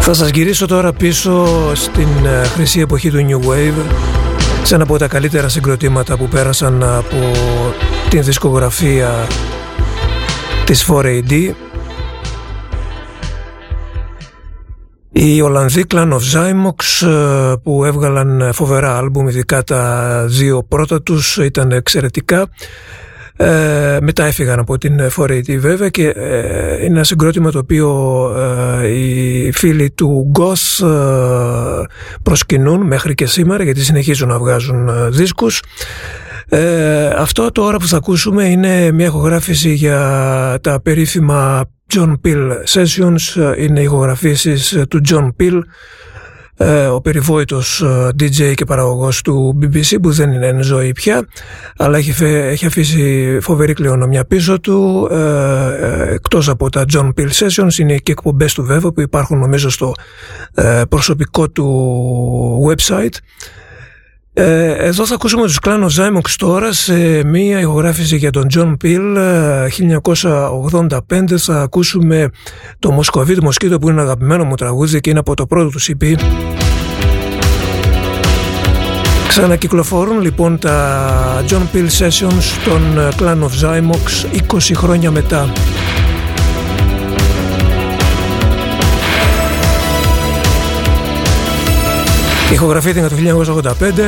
[0.00, 3.84] Θα σας γυρίσω τώρα πίσω στην ε, χρυσή εποχή του New Wave
[4.62, 7.32] σε ένα από τα καλύτερα συγκροτήματα που πέρασαν από
[8.08, 9.26] την δισκογραφία
[10.64, 11.50] της 4AD
[15.18, 21.36] Οι Ολλανδοί Clan of Zymox ε, που έβγαλαν φοβερά άλμπουμ, ειδικά τα δύο πρώτα τους
[21.36, 22.48] ήταν εξαιρετικά.
[23.36, 27.90] Ε, μετά έφυγαν από την 4AD βέβαια και ε, είναι ένα συγκρότημα το οποίο
[28.82, 31.82] ε, οι φίλοι του Goth ε,
[32.22, 35.62] προσκυνούν μέχρι και σήμερα γιατί συνεχίζουν να βγάζουν δίσκους.
[37.16, 41.64] αυτό τώρα που θα ακούσουμε είναι μια ηχογράφηση για τα περίφημα
[41.94, 45.60] John Peel Sessions ε, είναι ηχογραφήσεις ε, του John Peel
[46.58, 47.84] ε, ο περιβόητος
[48.22, 51.26] DJ και παραγωγός του BBC που δεν είναι εν ζωή πια
[51.76, 55.08] αλλά έχει, έχει αφήσει φοβερή κληρονομιά πίσω του
[56.08, 59.92] εκτός από τα John Peel Sessions είναι και εκπομπές του βέβαια που υπάρχουν νομίζω στο
[60.88, 61.66] προσωπικό του
[62.70, 63.04] website.
[63.04, 63.55] ε,
[64.38, 69.16] εδώ θα ακούσουμε τους κλάνο Zymox τώρα σε μία ηχογράφηση για τον John Peel.
[71.18, 72.30] 1985 θα ακούσουμε
[72.78, 76.14] το Μοσκοβίτ Μοσκίτο που είναι αγαπημένο μου τραγούδι και είναι από το πρώτο του CP
[79.28, 82.82] Ξανακυκλοφορούν λοιπόν τα John Peel Sessions των
[83.18, 85.52] Clan of Zymox 20 χρόνια μετά
[92.52, 93.16] Ηχογραφήθηκαν το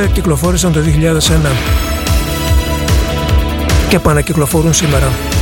[0.05, 1.51] 1985, κυκλοφόρησαν το 2001
[3.89, 5.38] και επανακυκλοφορούν σήμερα.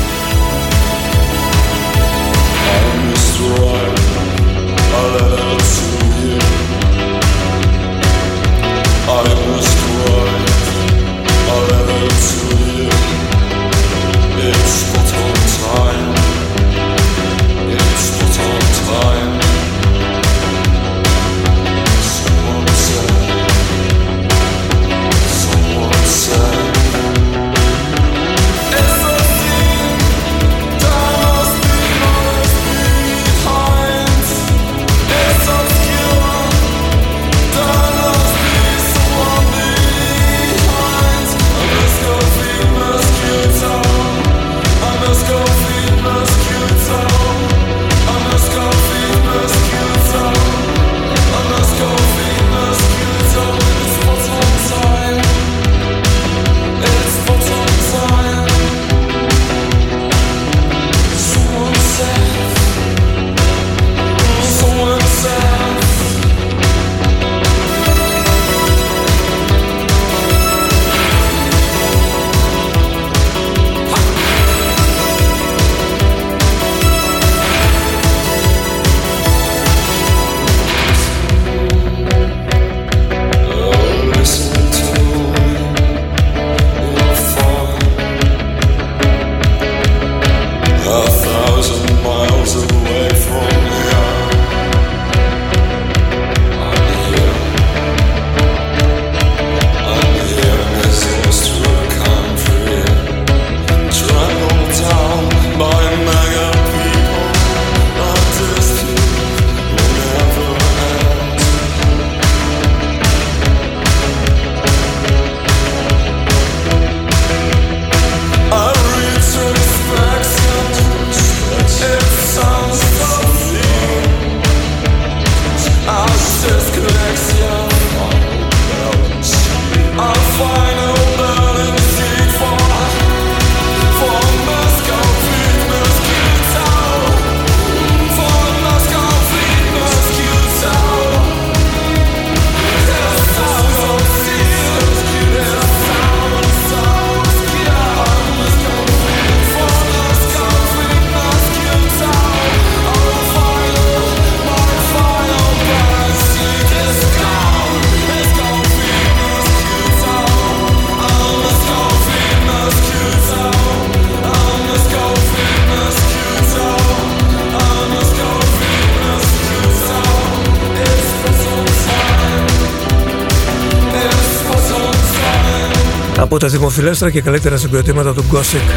[176.38, 178.70] Από τα δημοφιλέστερα και καλύτερα συγκροτήματα του Gothic.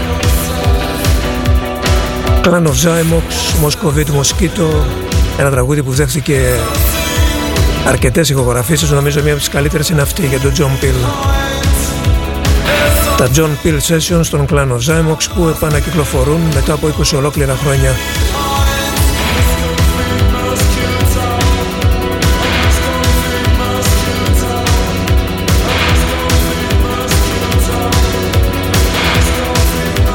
[2.45, 3.25] Clan of Zymox,
[3.65, 4.85] Moscovite Mosquito
[5.39, 6.41] ένα τραγούδι που δέχθηκε
[7.87, 10.95] αρκετές ηχογραφήσεις νομίζω μία από τις καλύτερες είναι αυτή για τον John Peel.
[13.17, 17.95] Τα John Peel Sessions των Clan of Zymox που επανακυκλοφορούν μετά από 20 ολόκληρα χρόνια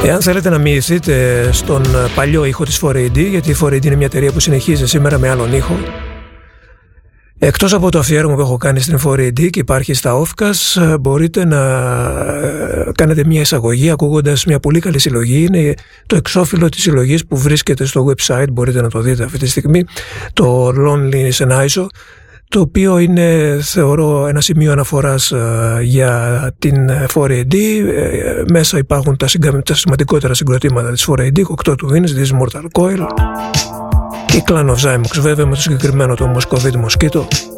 [0.06, 1.84] Εάν θέλετε να μοιηθείτε στον
[2.16, 5.54] παλιό ήχο της 4AD, γιατί η 4AD είναι μια εταιρεία που συνεχίζει σήμερα με άλλον
[5.54, 5.78] ήχο,
[7.40, 11.60] Εκτός από το αφιέρωμα που έχω κάνει στην 4AD και υπάρχει στα Offcast, μπορείτε να
[12.42, 15.44] ε, κάνετε μια εισαγωγή ακούγοντας μια πολύ καλή συλλογή.
[15.44, 15.74] Είναι
[16.06, 19.84] το εξώφυλλο της συλλογής που βρίσκεται στο website, μπορείτε να το δείτε αυτή τη στιγμή,
[20.34, 21.86] το Loneliness and ISO
[22.50, 27.54] το οποίο είναι θεωρώ ένα σημείο αναφοράς ε, για την 4AD.
[27.54, 29.28] Ε, μέσα υπάρχουν τα,
[29.66, 33.06] τα σημαντικότερα συγκροτήματα της 4AD, 8 του Wins, της Mortal Coil
[34.26, 37.55] και Clan of Zymox βέβαια με το συγκεκριμένο το Moscovite Mosquito.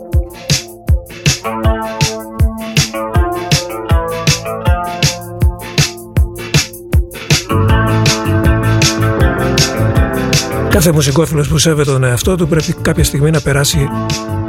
[10.78, 13.88] Κάθε μουσικόφιλος που σέβεται τον εαυτό του πρέπει κάποια στιγμή να περάσει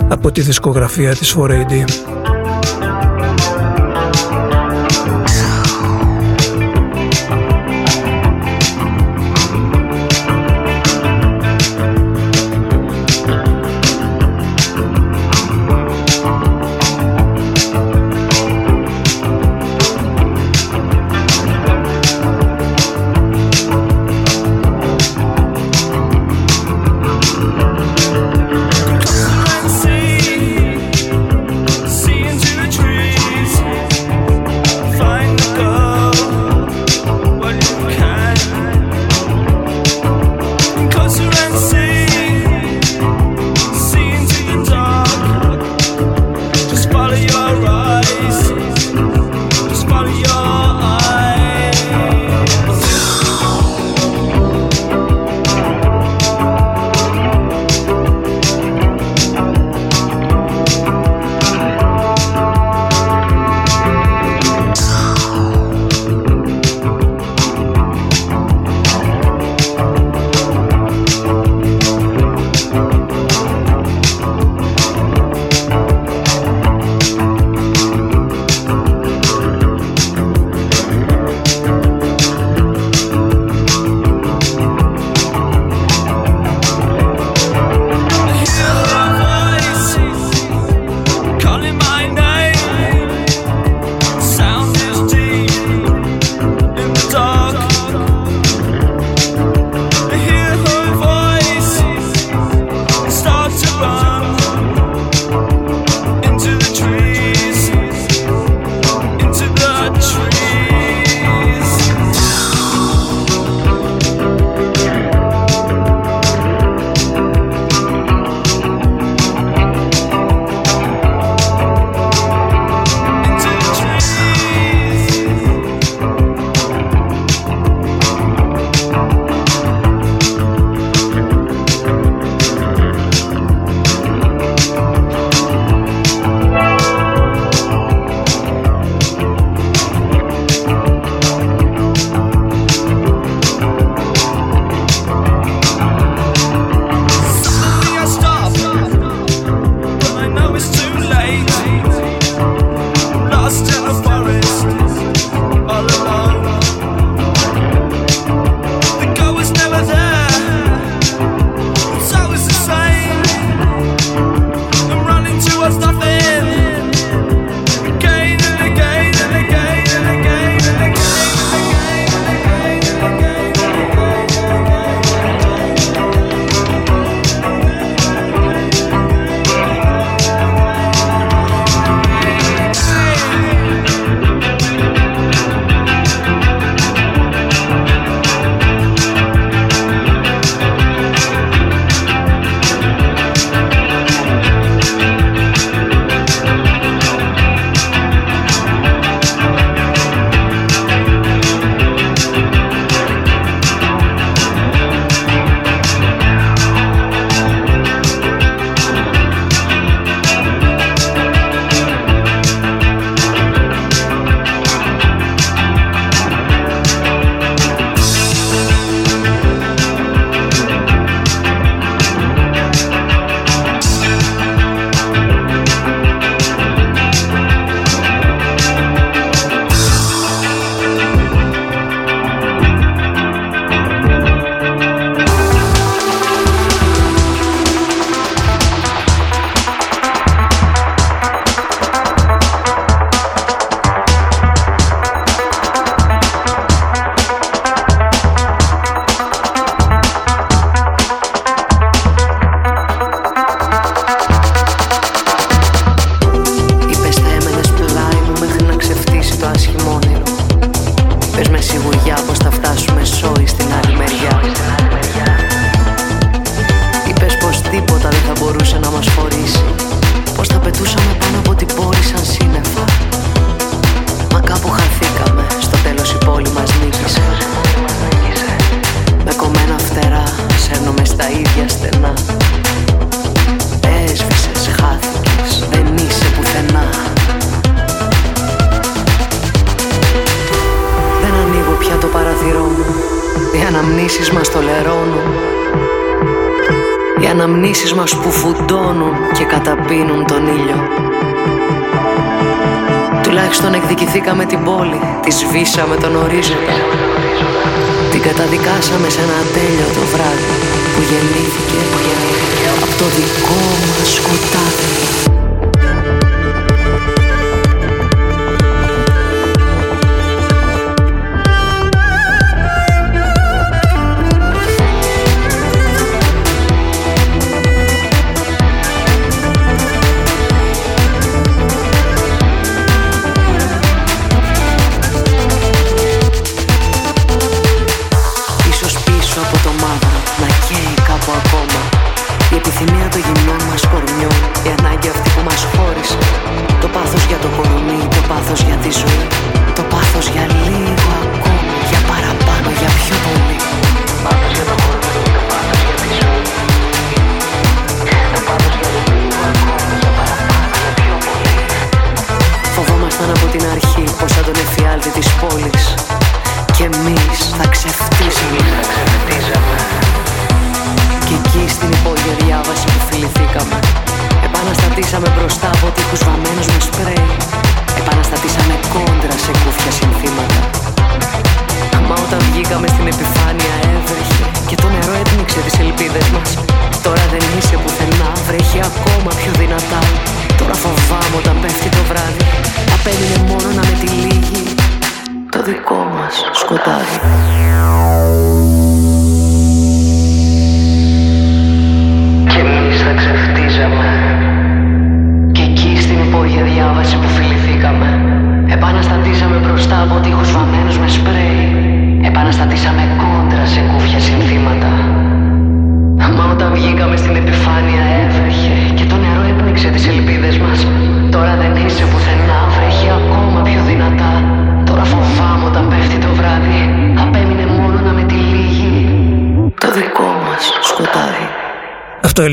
[0.08, 1.84] από τη δισκογραφία της 4AD.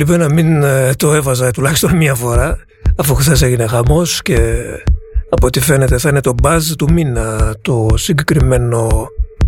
[0.07, 2.57] Ελπίζω να μην ε, το έβαζα τουλάχιστον μία φορά
[2.95, 4.61] αφού χθες έγινε χαμός και
[5.30, 9.07] από ό,τι φαίνεται θα είναι το μπάζ του μήνα το συγκεκριμένο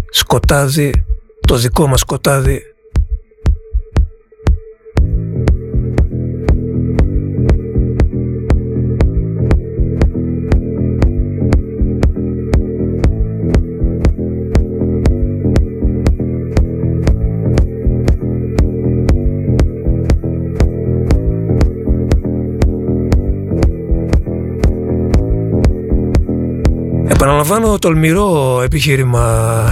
[0.10, 1.06] σκοτάδι,
[1.48, 2.62] το δικό μας σκοτάδι
[27.48, 29.64] Επαναλαμβάνω τολμηρό επιχείρημα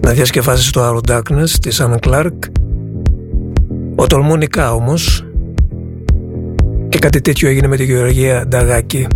[0.00, 2.38] να διασκευάσει το Arrow Darkness της Anna Clark.
[3.96, 5.26] Οτολμονικά όμως.
[6.88, 9.06] Και κάτι τέτοιο έγινε με τη Γεωργία Νταγάκη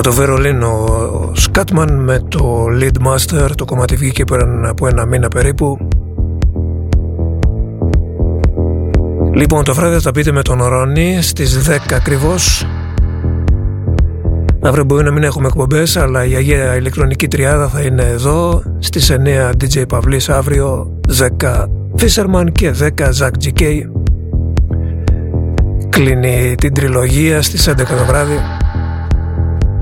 [0.00, 5.06] Από το Βερολίνο ο Σκάτμαν με το Lead Master το κομμάτι βγήκε πριν από ένα
[5.06, 5.88] μήνα περίπου.
[9.34, 12.66] Λοιπόν το βράδυ θα τα πείτε με τον Ρόνι στις 10 ακριβώς.
[14.62, 18.62] Αύριο μπορεί να μην έχουμε εκπομπές, αλλά η Αγία ηλεκτρονική τριάδα θα είναι εδώ.
[18.78, 20.98] Στις 9 DJ Παυλής αύριο
[21.40, 21.66] 10
[21.98, 22.88] Fisherman και 10
[23.20, 23.80] Zack GK
[25.88, 28.59] Κλείνει την τριλογία στις 11 το βράδυ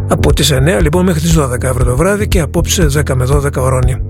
[0.09, 3.55] από τις 9 λοιπόν μέχρι τις 12 αύριο το βράδυ και απόψε 10 με 12
[3.56, 4.07] ωρώνει.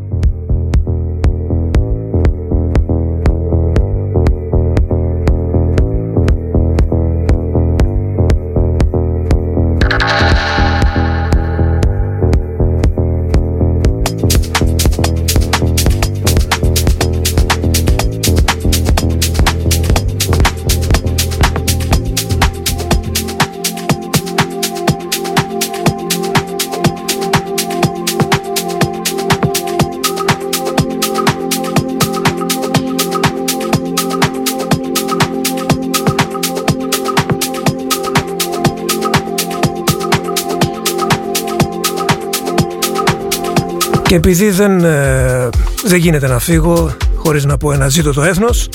[44.08, 45.48] Και επειδή δεν, ε,
[45.84, 48.68] δεν γίνεται να φύγω χωρίς να πω ένα ζήτο το έθνος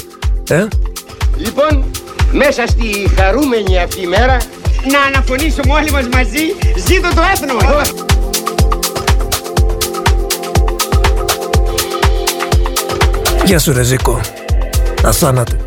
[0.49, 0.65] ε;
[1.37, 1.83] Λοιπόν,
[2.31, 4.37] μέσα στη χαρούμενη αυτή μέρα
[4.91, 6.41] να αναφωνήσουμε όλοι μας μαζί
[6.87, 7.93] ζήτω το έθνος.
[13.45, 14.19] Γεια σου Ρεζίκο.
[15.03, 15.62] Αθάνατε